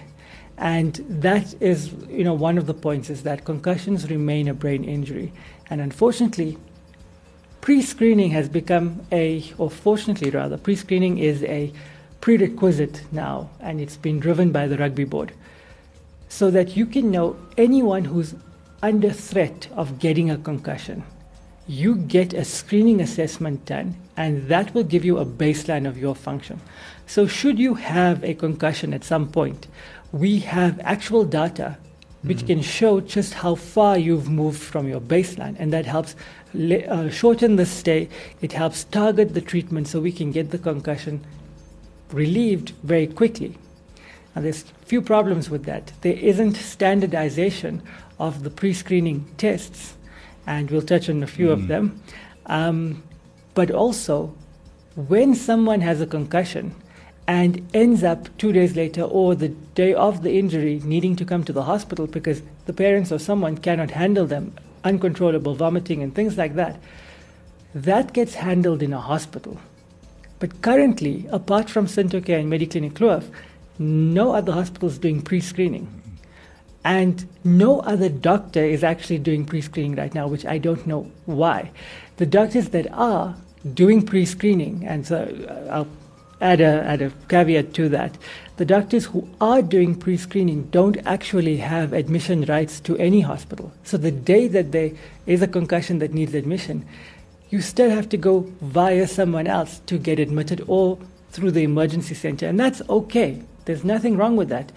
And 0.57 0.95
that 1.09 1.55
is, 1.59 1.91
you 2.09 2.23
know, 2.23 2.33
one 2.33 2.57
of 2.57 2.67
the 2.67 2.73
points 2.73 3.09
is 3.09 3.23
that 3.23 3.45
concussions 3.45 4.09
remain 4.09 4.47
a 4.47 4.53
brain 4.53 4.83
injury. 4.83 5.33
And 5.69 5.81
unfortunately, 5.81 6.57
pre-screening 7.61 8.31
has 8.31 8.49
become 8.49 9.05
a, 9.11 9.43
or 9.57 9.69
fortunately 9.69 10.29
rather, 10.29 10.57
pre-screening 10.57 11.17
is 11.17 11.43
a 11.43 11.71
prerequisite 12.19 13.03
now, 13.11 13.49
and 13.59 13.81
it's 13.81 13.97
been 13.97 14.19
driven 14.19 14.51
by 14.51 14.67
the 14.67 14.77
rugby 14.77 15.03
board. 15.03 15.33
So 16.29 16.51
that 16.51 16.77
you 16.77 16.85
can 16.85 17.09
know 17.11 17.35
anyone 17.57 18.05
who's 18.05 18.35
under 18.83 19.11
threat 19.11 19.67
of 19.75 19.99
getting 19.99 20.29
a 20.29 20.37
concussion. 20.37 21.03
You 21.71 21.95
get 21.95 22.33
a 22.33 22.43
screening 22.43 22.99
assessment 22.99 23.65
done, 23.65 23.95
and 24.17 24.49
that 24.49 24.73
will 24.73 24.83
give 24.83 25.05
you 25.05 25.19
a 25.19 25.25
baseline 25.25 25.87
of 25.87 25.97
your 25.97 26.13
function. 26.13 26.59
So, 27.07 27.27
should 27.27 27.59
you 27.59 27.75
have 27.75 28.21
a 28.25 28.33
concussion 28.33 28.93
at 28.93 29.05
some 29.05 29.29
point, 29.29 29.67
we 30.11 30.39
have 30.39 30.81
actual 30.83 31.23
data 31.23 31.77
which 32.23 32.45
can 32.45 32.61
show 32.61 32.99
just 32.99 33.35
how 33.35 33.55
far 33.55 33.97
you've 33.97 34.29
moved 34.29 34.61
from 34.61 34.89
your 34.89 34.99
baseline, 34.99 35.55
and 35.59 35.71
that 35.71 35.85
helps 35.85 36.13
le- 36.53 36.83
uh, 36.83 37.09
shorten 37.09 37.55
the 37.55 37.65
stay. 37.65 38.09
It 38.41 38.51
helps 38.51 38.83
target 38.83 39.33
the 39.33 39.39
treatment 39.39 39.87
so 39.87 40.01
we 40.01 40.11
can 40.11 40.33
get 40.33 40.51
the 40.51 40.57
concussion 40.57 41.23
relieved 42.11 42.71
very 42.83 43.07
quickly. 43.07 43.57
Now, 44.35 44.41
there's 44.41 44.63
few 44.85 45.01
problems 45.01 45.49
with 45.49 45.63
that. 45.67 45.93
There 46.01 46.17
isn't 46.17 46.57
standardization 46.57 47.81
of 48.19 48.43
the 48.43 48.49
pre-screening 48.49 49.33
tests, 49.37 49.93
and 50.47 50.69
we'll 50.69 50.81
touch 50.81 51.09
on 51.09 51.23
a 51.23 51.27
few 51.27 51.51
of 51.51 51.67
them. 51.67 52.01
Um, 52.45 53.03
but 53.53 53.71
also, 53.71 54.33
when 54.95 55.35
someone 55.35 55.81
has 55.81 56.01
a 56.01 56.07
concussion 56.07 56.75
and 57.27 57.65
ends 57.73 58.03
up 58.03 58.35
two 58.37 58.51
days 58.51 58.75
later 58.75 59.03
or 59.03 59.35
the 59.35 59.49
day 59.49 59.93
of 59.93 60.23
the 60.23 60.37
injury 60.37 60.81
needing 60.83 61.15
to 61.15 61.25
come 61.25 61.43
to 61.43 61.53
the 61.53 61.63
hospital 61.63 62.07
because 62.07 62.41
the 62.65 62.73
parents 62.73 63.11
or 63.11 63.19
someone 63.19 63.57
cannot 63.57 63.91
handle 63.91 64.25
them, 64.25 64.53
uncontrollable 64.83 65.55
vomiting 65.55 66.01
and 66.01 66.15
things 66.15 66.37
like 66.37 66.55
that, 66.55 66.79
that 67.73 68.13
gets 68.13 68.35
handled 68.35 68.81
in 68.83 68.91
a 68.91 68.99
hospital. 68.99 69.59
But 70.39 70.61
currently, 70.61 71.27
apart 71.31 71.69
from 71.69 71.85
Centocare 71.85 72.39
and 72.39 72.51
Mediclinic 72.51 72.93
Kloof, 72.93 73.29
no 73.77 74.33
other 74.33 74.51
hospital 74.51 74.89
is 74.89 74.97
doing 74.97 75.21
pre-screening. 75.21 76.00
And 76.83 77.27
no 77.43 77.79
other 77.81 78.09
doctor 78.09 78.63
is 78.63 78.83
actually 78.83 79.19
doing 79.19 79.45
pre-screening 79.45 79.95
right 79.95 80.13
now, 80.13 80.27
which 80.27 80.45
I 80.45 80.57
don't 80.57 80.87
know 80.87 81.11
why. 81.25 81.71
The 82.17 82.25
doctors 82.25 82.69
that 82.69 82.91
are 82.91 83.35
doing 83.73 84.03
pre-screening, 84.05 84.85
and 84.87 85.05
so 85.05 85.17
uh, 85.47 85.71
I'll 85.71 85.87
add 86.41 86.59
a, 86.59 86.83
add 86.83 87.01
a 87.03 87.11
caveat 87.29 87.73
to 87.75 87.89
that, 87.89 88.17
the 88.57 88.65
doctors 88.65 89.05
who 89.05 89.27
are 89.39 89.61
doing 89.61 89.93
pre-screening 89.95 90.63
don't 90.71 90.97
actually 91.05 91.57
have 91.57 91.93
admission 91.93 92.45
rights 92.45 92.79
to 92.81 92.97
any 92.97 93.21
hospital. 93.21 93.71
So 93.83 93.97
the 93.97 94.11
day 94.11 94.47
that 94.47 94.71
there 94.71 94.91
is 95.27 95.41
a 95.41 95.47
concussion 95.47 95.99
that 95.99 96.13
needs 96.13 96.33
admission, 96.33 96.85
you 97.51 97.61
still 97.61 97.91
have 97.91 98.09
to 98.09 98.17
go 98.17 98.51
via 98.61 99.07
someone 99.07 99.45
else 99.45 99.79
to 99.85 99.97
get 99.97 100.19
admitted 100.19 100.63
or 100.67 100.97
through 101.31 101.51
the 101.51 101.63
emergency 101.63 102.15
center. 102.15 102.47
And 102.47 102.59
that's 102.59 102.81
okay. 102.89 103.41
There's 103.65 103.83
nothing 103.83 104.17
wrong 104.17 104.35
with 104.35 104.49
that. 104.49 104.71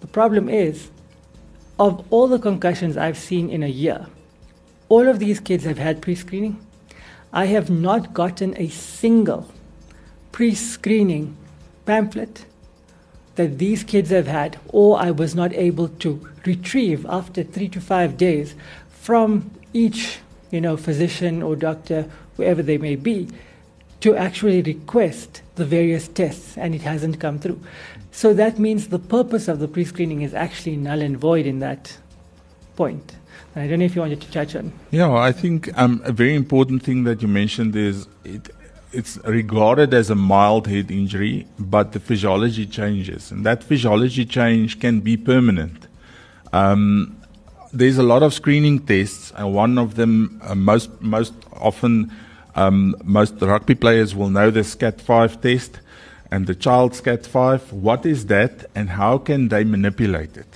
The 0.00 0.06
problem 0.06 0.48
is, 0.48 0.90
of 1.78 2.04
all 2.10 2.28
the 2.28 2.38
concussions 2.38 2.96
I've 2.96 3.18
seen 3.18 3.50
in 3.50 3.62
a 3.62 3.68
year, 3.68 4.06
all 4.88 5.08
of 5.08 5.18
these 5.18 5.40
kids 5.40 5.64
have 5.64 5.78
had 5.78 6.02
pre 6.02 6.14
screening. 6.14 6.64
I 7.32 7.46
have 7.46 7.70
not 7.70 8.14
gotten 8.14 8.56
a 8.56 8.68
single 8.68 9.52
pre 10.32 10.54
screening 10.54 11.36
pamphlet 11.86 12.46
that 13.34 13.58
these 13.58 13.82
kids 13.82 14.10
have 14.10 14.28
had, 14.28 14.58
or 14.68 14.98
I 14.98 15.10
was 15.10 15.34
not 15.34 15.52
able 15.52 15.88
to 15.88 16.28
retrieve 16.46 17.04
after 17.08 17.42
three 17.42 17.68
to 17.70 17.80
five 17.80 18.16
days 18.16 18.54
from 18.88 19.50
each 19.72 20.20
you 20.54 20.60
know, 20.60 20.76
physician 20.76 21.42
or 21.42 21.56
doctor, 21.56 22.08
whoever 22.36 22.62
they 22.62 22.78
may 22.78 22.94
be, 22.94 23.28
to 24.00 24.14
actually 24.14 24.62
request 24.62 25.42
the 25.56 25.64
various 25.64 26.06
tests, 26.06 26.56
and 26.56 26.76
it 26.76 26.82
hasn't 26.82 27.18
come 27.18 27.40
through. 27.40 27.60
So 28.14 28.32
that 28.34 28.60
means 28.60 28.88
the 28.88 29.00
purpose 29.00 29.48
of 29.48 29.58
the 29.58 29.66
pre 29.66 29.84
screening 29.84 30.22
is 30.22 30.34
actually 30.34 30.76
null 30.76 31.02
and 31.02 31.18
void 31.18 31.46
in 31.46 31.58
that 31.58 31.98
point. 32.76 33.16
I 33.56 33.66
don't 33.66 33.80
know 33.80 33.84
if 33.86 33.96
you 33.96 34.02
wanted 34.02 34.20
to 34.20 34.30
touch 34.30 34.54
on. 34.54 34.72
Yeah, 34.92 35.08
well, 35.08 35.20
I 35.20 35.32
think 35.32 35.76
um, 35.76 36.00
a 36.04 36.12
very 36.12 36.36
important 36.36 36.84
thing 36.84 37.02
that 37.04 37.22
you 37.22 37.26
mentioned 37.26 37.74
is 37.74 38.06
it, 38.24 38.50
it's 38.92 39.18
regarded 39.24 39.92
as 39.92 40.10
a 40.10 40.14
mild 40.14 40.68
head 40.68 40.92
injury, 40.92 41.48
but 41.58 41.90
the 41.90 41.98
physiology 41.98 42.66
changes, 42.66 43.32
and 43.32 43.44
that 43.44 43.64
physiology 43.64 44.24
change 44.24 44.78
can 44.78 45.00
be 45.00 45.16
permanent. 45.16 45.88
Um, 46.52 47.20
there's 47.72 47.98
a 47.98 48.04
lot 48.04 48.22
of 48.22 48.32
screening 48.32 48.78
tests, 48.78 49.32
and 49.36 49.52
one 49.52 49.76
of 49.76 49.96
them, 49.96 50.40
uh, 50.44 50.54
most 50.54 51.02
most 51.02 51.34
often, 51.52 52.12
um, 52.54 52.94
most 53.02 53.40
the 53.40 53.48
rugby 53.48 53.74
players 53.74 54.14
will 54.14 54.30
know 54.30 54.52
the 54.52 54.60
SCAT5 54.60 55.40
test 55.42 55.80
and 56.34 56.46
the 56.46 56.54
child 56.54 56.92
SCAT5. 56.92 57.72
What 57.72 58.04
is 58.04 58.26
that, 58.26 58.64
and 58.74 58.90
how 58.90 59.18
can 59.18 59.48
they 59.48 59.64
manipulate 59.64 60.36
it? 60.36 60.52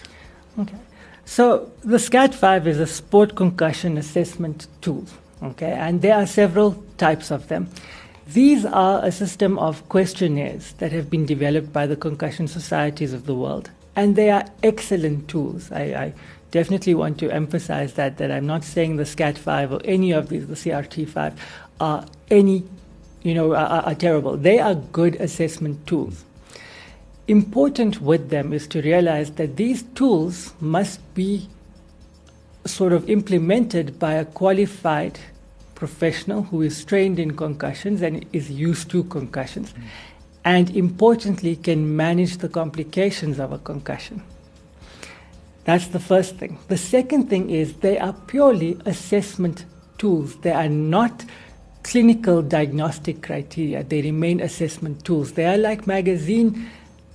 Okay. 0.59 0.79
So 1.25 1.71
the 1.83 1.99
SCAT5 1.99 2.67
is 2.67 2.81
a 2.81 2.87
sport 2.87 3.37
concussion 3.37 3.99
assessment 3.99 4.67
tool. 4.81 5.05
Okay, 5.43 5.73
and 5.73 6.03
there 6.03 6.17
are 6.17 6.27
several 6.27 6.83
types 6.97 7.31
of 7.31 7.49
them. 7.49 7.69
These 8.27 8.65
are 8.65 9.05
a 9.05 9.13
system 9.13 9.59
of 9.59 9.89
questionnaires 9.89 10.73
that 10.81 10.93
have 10.93 11.09
been 11.09 11.27
developed 11.27 11.73
by 11.73 11.87
the 11.87 11.97
concussion 11.97 12.49
societies 12.49 13.13
of 13.13 13.27
the 13.27 13.35
world. 13.35 13.71
and 13.99 14.15
they 14.15 14.31
are 14.31 14.45
excellent 14.63 15.27
tools. 15.29 15.73
I, 15.73 15.83
I 16.05 16.15
definitely 16.53 16.95
want 16.95 17.19
to 17.19 17.31
emphasize 17.33 17.95
that 17.95 18.19
that 18.19 18.31
I'm 18.31 18.47
not 18.47 18.63
saying 18.63 18.97
the 18.97 19.03
SCAT5 19.03 19.73
or 19.73 19.81
any 19.85 20.13
of 20.13 20.29
these, 20.29 20.47
the 20.47 20.55
CRT5, 20.55 21.37
are 21.81 22.07
any, 22.31 22.63
you 23.23 23.35
know, 23.35 23.55
are, 23.55 23.83
are 23.83 23.95
terrible. 23.95 24.37
They 24.37 24.59
are 24.59 24.75
good 24.75 25.17
assessment 25.17 25.87
tools. 25.87 26.25
Important 27.27 28.01
with 28.01 28.31
them 28.31 28.53
is 28.53 28.67
to 28.69 28.81
realize 28.81 29.33
that 29.33 29.57
these 29.57 29.83
tools 29.95 30.55
must 30.61 31.01
be 31.15 31.49
sort 32.65 32.93
of 32.93 33.09
implemented 33.11 33.99
by 33.99 34.15
a 34.15 34.25
qualified 34.25 35.19
professional 35.75 36.43
who 36.43 36.63
is 36.63 36.85
trained 36.85 37.19
in 37.19 37.37
concussions 37.37 38.03
and 38.03 38.25
is 38.33 38.51
used 38.51 38.91
to 38.91 39.05
concussions, 39.05 39.73
mm. 39.73 39.83
and 40.45 40.75
importantly, 40.77 41.55
can 41.57 41.97
manage 41.97 42.39
the 42.39 42.49
complications 42.49 43.39
of 43.39 43.53
a 43.53 43.59
concussion. 43.59 44.23
That's 45.65 45.89
the 45.89 46.01
first 46.01 46.37
thing. 46.37 46.59
The 46.69 46.79
second 46.79 47.29
thing 47.29 47.51
is 47.51 47.75
they 47.75 47.99
are 47.99 48.15
purely 48.27 48.79
assessment 48.87 49.67
tools. 49.99 50.37
They 50.37 50.53
are 50.53 50.69
not 50.69 51.25
clinical 51.89 52.43
diagnostic 52.43 53.23
criteria. 53.23 53.83
They 53.83 54.03
remain 54.03 54.41
assessment 54.41 55.07
tools. 55.07 55.33
They 55.33 55.47
are 55.47 55.57
like 55.57 55.87
magazine 55.87 56.69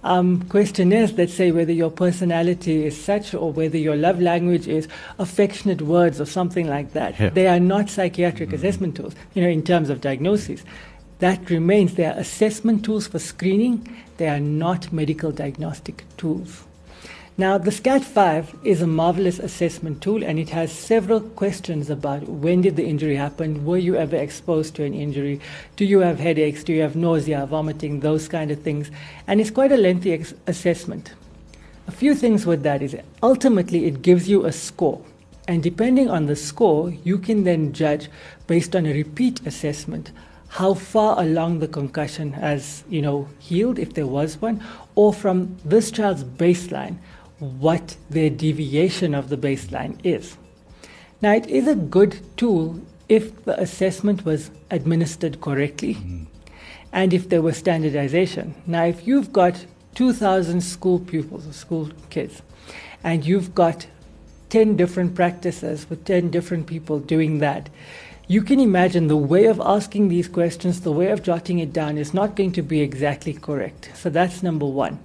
um, 0.04 0.42
questionnaires 0.50 1.14
that 1.14 1.30
say 1.30 1.52
whether 1.52 1.72
your 1.72 1.92
personality 1.92 2.86
is 2.86 3.00
such 3.00 3.36
or 3.36 3.52
whether 3.52 3.78
your 3.78 3.96
love 3.96 4.20
language 4.20 4.68
is 4.68 4.88
affectionate 5.20 5.84
words 5.84 6.20
or 6.20 6.26
something 6.26 6.68
like 6.68 6.94
that. 6.94 7.20
Yeah. 7.20 7.30
They 7.30 7.48
are 7.48 7.60
not 7.60 7.90
psychiatric 7.90 8.50
mm-hmm. 8.50 8.56
assessment 8.56 8.96
tools, 8.96 9.14
you 9.36 9.44
know, 9.44 9.50
in 9.50 9.64
terms 9.64 9.92
of 9.92 10.02
diagnosis. 10.02 10.64
That 11.20 11.50
remains. 11.52 11.94
They 11.94 12.06
are 12.06 12.18
assessment 12.18 12.84
tools 12.84 13.08
for 13.08 13.20
screening. 13.20 13.88
They 14.18 14.28
are 14.28 14.40
not 14.40 14.92
medical 14.92 15.32
diagnostic 15.32 16.04
tools. 16.18 16.64
Now, 17.36 17.58
the 17.58 17.72
SCAT5 17.72 18.64
is 18.64 18.84
a 18.84 18.86
marvelous 18.86 19.40
assessment 19.40 20.04
tool 20.04 20.24
and 20.24 20.38
it 20.38 20.50
has 20.50 20.72
several 20.72 21.20
questions 21.20 21.90
about 21.90 22.30
when 22.30 22.62
did 22.62 22.76
the 22.76 22.86
injury 22.86 23.16
happen, 23.16 23.66
were 23.66 23.80
you 23.80 23.96
ever 23.96 24.16
exposed 24.16 24.76
to 24.76 24.84
an 24.84 24.94
injury, 24.94 25.40
do 25.76 25.84
you 25.84 26.02
have 26.02 26.20
headaches, 26.20 26.64
do 26.64 26.74
you 26.74 26.84
have 26.84 26.96
nausea, 26.96 27.48
vomiting, 27.48 28.02
those 28.02 28.28
kind 28.28 28.52
of 28.52 28.62
things. 28.62 28.92
And 29.26 29.42
it's 29.42 29.50
quite 29.50 29.72
a 29.72 29.78
lengthy 29.78 30.14
ex- 30.14 30.36
assessment. 30.46 31.16
A 31.88 31.92
few 31.92 32.14
things 32.14 32.46
with 32.46 32.62
that 32.62 32.84
is 32.84 32.96
ultimately 33.24 33.86
it 33.86 34.04
gives 34.04 34.30
you 34.30 34.46
a 34.46 34.52
score. 34.52 35.04
And 35.48 35.64
depending 35.64 36.12
on 36.12 36.28
the 36.28 36.36
score, 36.36 36.92
you 37.04 37.18
can 37.18 37.46
then 37.46 37.74
judge 37.74 38.10
based 38.46 38.76
on 38.76 38.86
a 38.86 38.94
repeat 38.94 39.42
assessment 39.48 40.12
how 40.50 40.76
far 40.76 41.20
along 41.20 41.58
the 41.58 41.68
concussion 41.68 42.34
has, 42.34 42.84
you 42.88 43.02
know, 43.02 43.28
healed 43.40 43.80
if 43.80 43.96
there 43.96 44.06
was 44.06 44.40
one, 44.40 44.64
or 44.94 45.12
from 45.12 45.58
this 45.66 45.90
child's 45.90 46.24
baseline, 46.24 46.96
what 47.44 47.98
their 48.10 48.30
deviation 48.30 49.14
of 49.14 49.30
the 49.30 49.38
baseline 49.38 50.00
is. 50.04 50.38
Now, 51.22 51.34
it 51.34 51.48
is 51.48 51.68
a 51.68 51.76
good 51.76 52.20
tool 52.38 52.82
if 53.10 53.44
the 53.46 53.60
assessment 53.60 54.26
was 54.26 54.50
administered 54.72 55.42
correctly 55.42 55.96
mm. 55.96 56.26
and 56.92 57.14
if 57.14 57.30
there 57.30 57.42
was 57.42 57.58
standardization. 57.58 58.56
Now, 58.66 58.86
if 58.86 59.06
you've 59.06 59.34
got 59.34 59.66
2,000 59.96 60.62
school 60.62 61.00
pupils 61.00 61.48
or 61.48 61.54
school 61.54 61.90
kids 62.10 62.42
and 63.04 63.26
you've 63.26 63.54
got 63.54 63.88
10 64.50 64.76
different 64.76 65.16
practices 65.16 65.90
with 65.90 66.06
10 66.06 66.30
different 66.30 66.68
people 66.68 67.00
doing 67.00 67.40
that, 67.40 67.70
you 68.28 68.42
can 68.42 68.60
imagine 68.60 69.08
the 69.08 69.18
way 69.18 69.46
of 69.46 69.60
asking 69.60 70.08
these 70.08 70.30
questions, 70.30 70.82
the 70.82 70.92
way 70.92 71.12
of 71.12 71.24
jotting 71.24 71.60
it 71.60 71.74
down 71.74 71.98
is 71.98 72.14
not 72.14 72.36
going 72.36 72.54
to 72.54 72.62
be 72.62 72.80
exactly 72.82 73.34
correct. 73.34 73.92
So 73.96 74.10
that's 74.10 74.42
number 74.42 74.66
one 74.66 75.00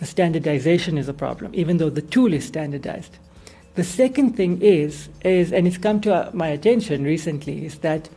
the 0.00 0.06
standardization 0.06 0.96
is 0.96 1.08
a 1.08 1.14
problem, 1.14 1.52
even 1.54 1.76
though 1.76 1.90
the 1.90 2.02
tool 2.02 2.32
is 2.32 2.46
standardized. 2.46 3.18
The 3.74 3.84
second 3.84 4.34
thing 4.34 4.60
is, 4.62 5.10
is 5.22 5.52
and 5.52 5.66
it's 5.66 5.78
come 5.78 6.00
to 6.00 6.30
my 6.32 6.48
attention 6.48 7.04
recently, 7.04 7.66
is 7.66 7.78
that 7.78 8.08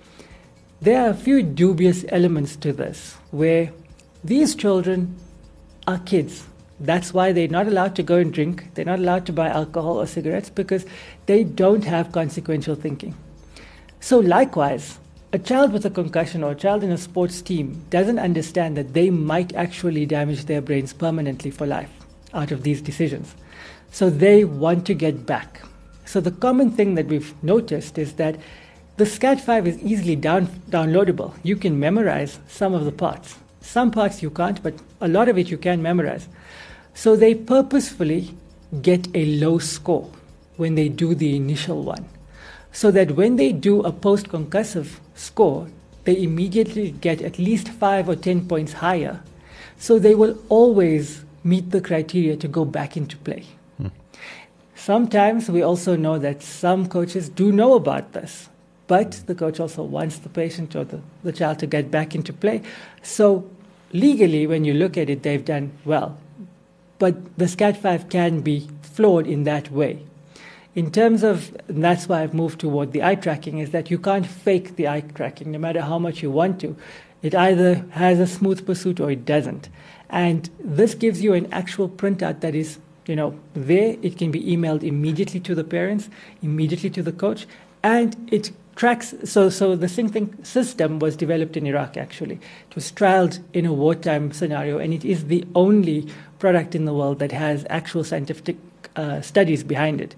there 0.81 1.03
are 1.03 1.09
a 1.09 1.13
few 1.13 1.43
dubious 1.43 2.05
elements 2.07 2.55
to 2.57 2.71
this, 2.71 3.17
where 3.31 3.71
these 4.23 4.55
children 4.55 5.15
are 5.85 5.99
kids. 5.99 6.45
That's 6.79 7.13
why 7.13 7.33
they're 7.33 7.49
not 7.49 7.67
allowed 7.67 7.95
to 7.97 8.03
go 8.03 8.15
and 8.15 8.33
drink. 8.33 8.73
They're 8.73 8.85
not 8.85 8.99
allowed 8.99 9.25
to 9.27 9.33
buy 9.33 9.49
alcohol 9.49 9.99
or 9.99 10.07
cigarettes 10.07 10.49
because 10.49 10.85
they 11.25 11.43
don't 11.43 11.83
have 11.83 12.13
consequential 12.13 12.75
thinking. 12.75 13.15
So, 13.99 14.19
likewise, 14.19 14.99
a 15.33 15.39
child 15.39 15.73
with 15.73 15.83
a 15.83 15.89
concussion 15.89 16.43
or 16.43 16.51
a 16.51 16.55
child 16.55 16.83
in 16.83 16.91
a 16.91 16.97
sports 16.97 17.41
team 17.41 17.83
doesn't 17.89 18.19
understand 18.19 18.77
that 18.77 18.93
they 18.93 19.09
might 19.09 19.51
actually 19.55 20.05
damage 20.05 20.45
their 20.45 20.61
brains 20.61 20.93
permanently 20.93 21.49
for 21.49 21.65
life 21.65 21.89
out 22.35 22.51
of 22.51 22.61
these 22.61 22.83
decisions. 22.83 23.33
So 23.89 24.11
they 24.11 24.45
want 24.45 24.85
to 24.85 24.93
get 24.93 25.25
back. 25.25 25.63
So 26.05 26.21
the 26.21 26.29
common 26.29 26.69
thing 26.69 26.93
that 26.95 27.07
we've 27.07 27.33
noticed 27.43 27.97
is 27.97 28.13
that 28.13 28.37
the 28.97 29.05
SCAT5 29.05 29.65
is 29.65 29.79
easily 29.79 30.15
down, 30.15 30.45
downloadable. 30.69 31.33
You 31.41 31.55
can 31.55 31.79
memorize 31.79 32.37
some 32.47 32.75
of 32.75 32.85
the 32.85 32.91
parts. 32.91 33.35
Some 33.59 33.89
parts 33.89 34.21
you 34.21 34.29
can't, 34.29 34.61
but 34.61 34.75
a 35.01 35.07
lot 35.07 35.29
of 35.29 35.39
it 35.39 35.49
you 35.49 35.57
can 35.57 35.81
memorize. 35.81 36.27
So 36.93 37.15
they 37.15 37.33
purposefully 37.33 38.37
get 38.83 39.07
a 39.15 39.25
low 39.37 39.57
score 39.57 40.11
when 40.57 40.75
they 40.75 40.89
do 40.89 41.15
the 41.15 41.35
initial 41.35 41.81
one 41.81 42.07
so 42.73 42.89
that 42.91 43.11
when 43.11 43.37
they 43.37 43.53
do 43.53 43.81
a 43.83 43.91
post 43.91 44.27
concussive 44.29 44.99
score, 45.13 45.67
they 46.03 46.21
immediately 46.21 46.91
get 46.91 47.21
at 47.21 47.39
least 47.39 47.69
five 47.69 48.09
or 48.09 48.15
10 48.15 48.47
points 48.47 48.73
higher. 48.73 49.21
So 49.77 49.99
they 49.99 50.15
will 50.15 50.37
always 50.49 51.23
meet 51.43 51.69
the 51.69 51.79
criteria 51.79 52.35
to 52.37 52.47
go 52.47 52.65
back 52.65 52.97
into 52.97 53.15
play. 53.17 53.45
Hmm. 53.77 53.87
Sometimes 54.75 55.49
we 55.49 55.61
also 55.61 55.95
know 55.95 56.17
that 56.17 56.41
some 56.41 56.89
coaches 56.89 57.29
do 57.29 57.51
know 57.51 57.75
about 57.75 58.13
this, 58.13 58.49
but 58.87 59.11
the 59.27 59.35
coach 59.35 59.59
also 59.59 59.83
wants 59.83 60.17
the 60.17 60.29
patient 60.29 60.75
or 60.75 60.83
the, 60.83 60.99
the 61.23 61.31
child 61.31 61.59
to 61.59 61.67
get 61.67 61.91
back 61.91 62.15
into 62.15 62.33
play. 62.33 62.63
So 63.03 63.47
legally, 63.93 64.47
when 64.47 64.65
you 64.65 64.73
look 64.73 64.97
at 64.97 65.09
it, 65.09 65.21
they've 65.21 65.45
done 65.45 65.71
well. 65.85 66.17
But 66.97 67.37
the 67.37 67.45
SCAT5 67.45 68.09
can 68.09 68.41
be 68.41 68.67
flawed 68.81 69.27
in 69.27 69.43
that 69.43 69.71
way 69.71 70.03
in 70.75 70.91
terms 70.91 71.23
of 71.23 71.55
that's 71.67 72.09
why 72.09 72.23
I've 72.23 72.33
moved 72.33 72.59
toward 72.59 72.91
the 72.91 73.03
eye 73.03 73.15
tracking 73.15 73.59
is 73.59 73.71
that 73.71 73.91
you 73.91 73.99
can't 73.99 74.25
fake 74.25 74.75
the 74.75 74.87
eye 74.87 75.01
tracking 75.01 75.51
no 75.51 75.59
matter 75.59 75.81
how 75.81 75.99
much 75.99 76.23
you 76.23 76.31
want 76.31 76.59
to. 76.61 76.75
It 77.21 77.35
either 77.35 77.85
has 77.91 78.19
a 78.19 78.27
smooth 78.27 78.65
pursuit 78.65 78.99
or 78.99 79.11
it 79.11 79.23
doesn't. 79.23 79.69
And 80.09 80.49
this 80.59 80.95
gives 80.95 81.21
you 81.21 81.33
an 81.33 81.51
actual 81.53 81.89
printout 81.89 82.41
that 82.41 82.55
is, 82.55 82.79
you 83.05 83.15
know, 83.15 83.39
there. 83.53 83.97
It 84.01 84.17
can 84.17 84.31
be 84.31 84.43
emailed 84.43 84.83
immediately 84.83 85.39
to 85.41 85.55
the 85.55 85.63
parents, 85.63 86.09
immediately 86.41 86.89
to 86.91 87.03
the 87.03 87.11
coach, 87.11 87.47
and 87.81 88.15
it 88.31 88.51
tracks. 88.75 89.13
So, 89.23 89.49
so 89.49 89.75
the 89.75 89.87
SyncThink 89.87 90.45
system 90.45 90.99
was 90.99 91.15
developed 91.15 91.55
in 91.55 91.65
Iraq. 91.65 91.97
Actually, 91.97 92.39
it 92.69 92.75
was 92.75 92.91
trialed 92.91 93.39
in 93.53 93.65
a 93.65 93.73
wartime 93.73 94.31
scenario, 94.31 94.79
and 94.79 94.93
it 94.93 95.05
is 95.05 95.25
the 95.25 95.45
only 95.55 96.07
product 96.39 96.75
in 96.75 96.85
the 96.85 96.93
world 96.93 97.19
that 97.19 97.31
has 97.31 97.65
actual 97.69 98.03
scientific 98.03 98.57
uh, 98.95 99.21
studies 99.21 99.63
behind 99.63 100.01
it. 100.01 100.15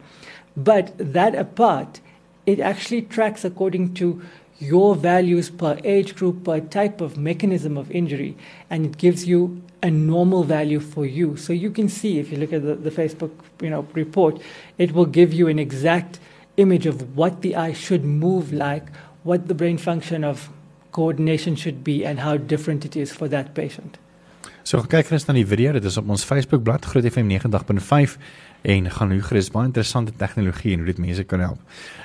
But 0.56 0.94
that 0.98 1.36
apart, 1.36 2.00
it 2.46 2.60
actually 2.60 3.02
tracks 3.04 3.44
according 3.44 3.94
to 3.96 4.22
your 4.60 4.96
values 4.96 5.50
per 5.50 5.78
age 5.84 6.16
group, 6.16 6.46
per 6.46 6.60
type 6.62 7.02
of 7.02 7.18
mechanism 7.18 7.78
of 7.78 7.92
injury, 7.92 8.38
and 8.70 8.86
it 8.86 8.98
gives 8.98 9.26
you 9.28 9.62
a 9.84 9.92
normal 9.92 10.44
value 10.44 10.80
for 10.80 11.06
you. 11.06 11.36
So 11.36 11.52
you 11.52 11.70
can 11.70 11.90
see 11.90 12.20
if 12.20 12.32
you 12.32 12.38
look 12.38 12.54
at 12.54 12.64
the, 12.64 12.76
the 12.76 12.90
Facebook 12.90 13.32
you 13.62 13.70
know, 13.70 13.86
report, 13.94 14.42
it 14.78 14.94
will 14.94 15.06
give 15.06 15.34
you 15.34 15.48
an 15.48 15.60
exact 15.60 16.20
image 16.58 16.86
of 16.86 17.18
what 17.18 17.42
the 17.42 17.56
eye 17.56 17.74
should 17.74 18.06
move 18.06 18.54
like, 18.54 18.88
what 19.24 19.48
the 19.48 19.54
brain 19.54 19.78
function 19.78 20.24
of 20.24 20.50
coordination 20.92 21.56
should 21.56 21.84
be, 21.84 22.06
and 22.06 22.20
how 22.20 22.38
different 22.38 22.86
it 22.86 22.96
is 22.96 23.12
for 23.12 23.28
that 23.28 23.54
patient. 23.54 23.98
So 24.64 24.82
kyk 24.82 25.06
gerus 25.12 25.28
na 25.28 25.36
die 25.36 25.44
video, 25.46 25.76
dit 25.76 25.84
is 25.86 25.98
op 26.00 26.08
ons 26.10 26.24
Facebook 26.26 26.64
bladsy 26.66 26.90
Groot 26.90 27.06
FM 27.06 27.28
90.5 27.30 28.16
en 28.66 28.92
gaan 28.92 29.12
hoe 29.14 29.22
gerus 29.22 29.52
baie 29.54 29.70
interessante 29.70 30.14
tegnologie 30.18 30.74
en 30.74 30.84
hoe 30.84 30.90
dit 30.90 31.02
mense 31.04 31.24
kan 31.30 31.40
help. 31.40 31.60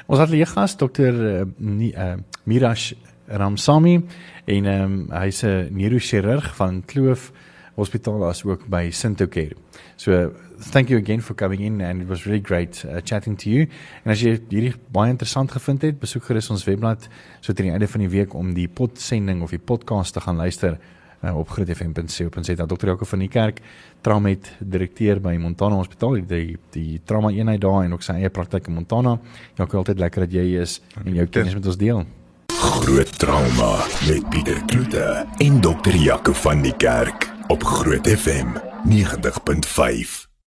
Ons 0.07 0.19
het 0.19 0.31
'n 0.31 0.47
gas 0.47 0.77
dokter 0.77 1.15
uh, 1.15 1.45
uh, 1.61 2.15
Mirash 2.45 2.93
Ramsami 3.27 4.05
en 4.45 4.67
um, 4.67 5.07
hy's 5.11 5.43
'n 5.43 5.69
neurochirurg 5.71 6.57
van 6.57 6.83
Kloof 6.85 7.33
Hospitaal 7.75 8.27
as 8.27 8.45
ook 8.45 8.69
by 8.69 8.91
Sintocare. 8.91 9.57
So 9.97 10.33
thank 10.71 10.89
you 10.89 11.01
again 11.01 11.23
for 11.23 11.35
coming 11.35 11.61
in 11.61 11.81
and 11.81 12.03
it 12.03 12.09
was 12.09 12.25
really 12.25 12.43
great 12.43 12.85
uh, 12.87 13.01
chatting 13.05 13.39
to 13.39 13.51
you. 13.51 13.69
En 14.05 14.11
as 14.11 14.21
jy 14.21 14.41
hierdie 14.49 14.75
baie 14.93 15.11
interessant 15.11 15.51
gevind 15.51 15.83
het, 15.83 15.99
besoek 16.01 16.25
gerus 16.25 16.51
ons 16.51 16.65
webblad 16.65 17.09
so 17.41 17.53
teen 17.53 17.71
die 17.71 17.73
einde 17.73 17.89
van 17.89 18.01
die 18.01 18.09
week 18.09 18.35
om 18.35 18.55
die 18.55 18.69
podsending 18.69 19.43
of 19.43 19.51
die 19.51 19.59
podcast 19.59 20.13
te 20.13 20.21
gaan 20.21 20.37
luister 20.37 20.79
uh, 21.25 21.37
op 21.39 21.49
grootfm.co.za. 21.49 22.67
Dr. 22.67 22.87
Jaco 22.87 23.05
van 23.05 23.25
die 23.25 23.29
kerk, 23.29 23.61
traumet 24.01 24.53
direkteur 24.61 25.21
by 25.21 25.37
Montana 25.41 25.81
Hospitaal, 25.81 26.21
die 26.29 26.57
die 26.75 27.01
trauma 27.05 27.33
eenheid 27.35 27.61
daar 27.61 27.85
en 27.85 27.93
ook 27.97 28.07
sy 28.07 28.21
eie 28.21 28.31
praktyk 28.31 28.71
in 28.71 28.79
Montana. 28.79 29.19
Jaco, 29.59 29.83
altyd 29.83 30.01
lekker 30.01 30.27
dat 30.27 30.39
jy 30.39 30.47
is 30.63 30.81
en 31.05 31.15
jou 31.15 31.27
kennis 31.27 31.59
met 31.59 31.67
ons 31.67 31.81
deel. 31.81 32.07
Groot 32.61 33.13
trauma 33.19 33.77
met 34.07 34.27
Pieter 34.31 34.59
Kloete 34.71 35.27
en 35.39 35.61
Dr. 35.61 35.95
Jaco 35.97 36.33
van 36.33 36.65
die 36.65 36.75
kerk 36.77 37.31
op 37.49 37.63
Groot 37.65 38.09
FM 38.09 38.59
90.5. 38.89 40.30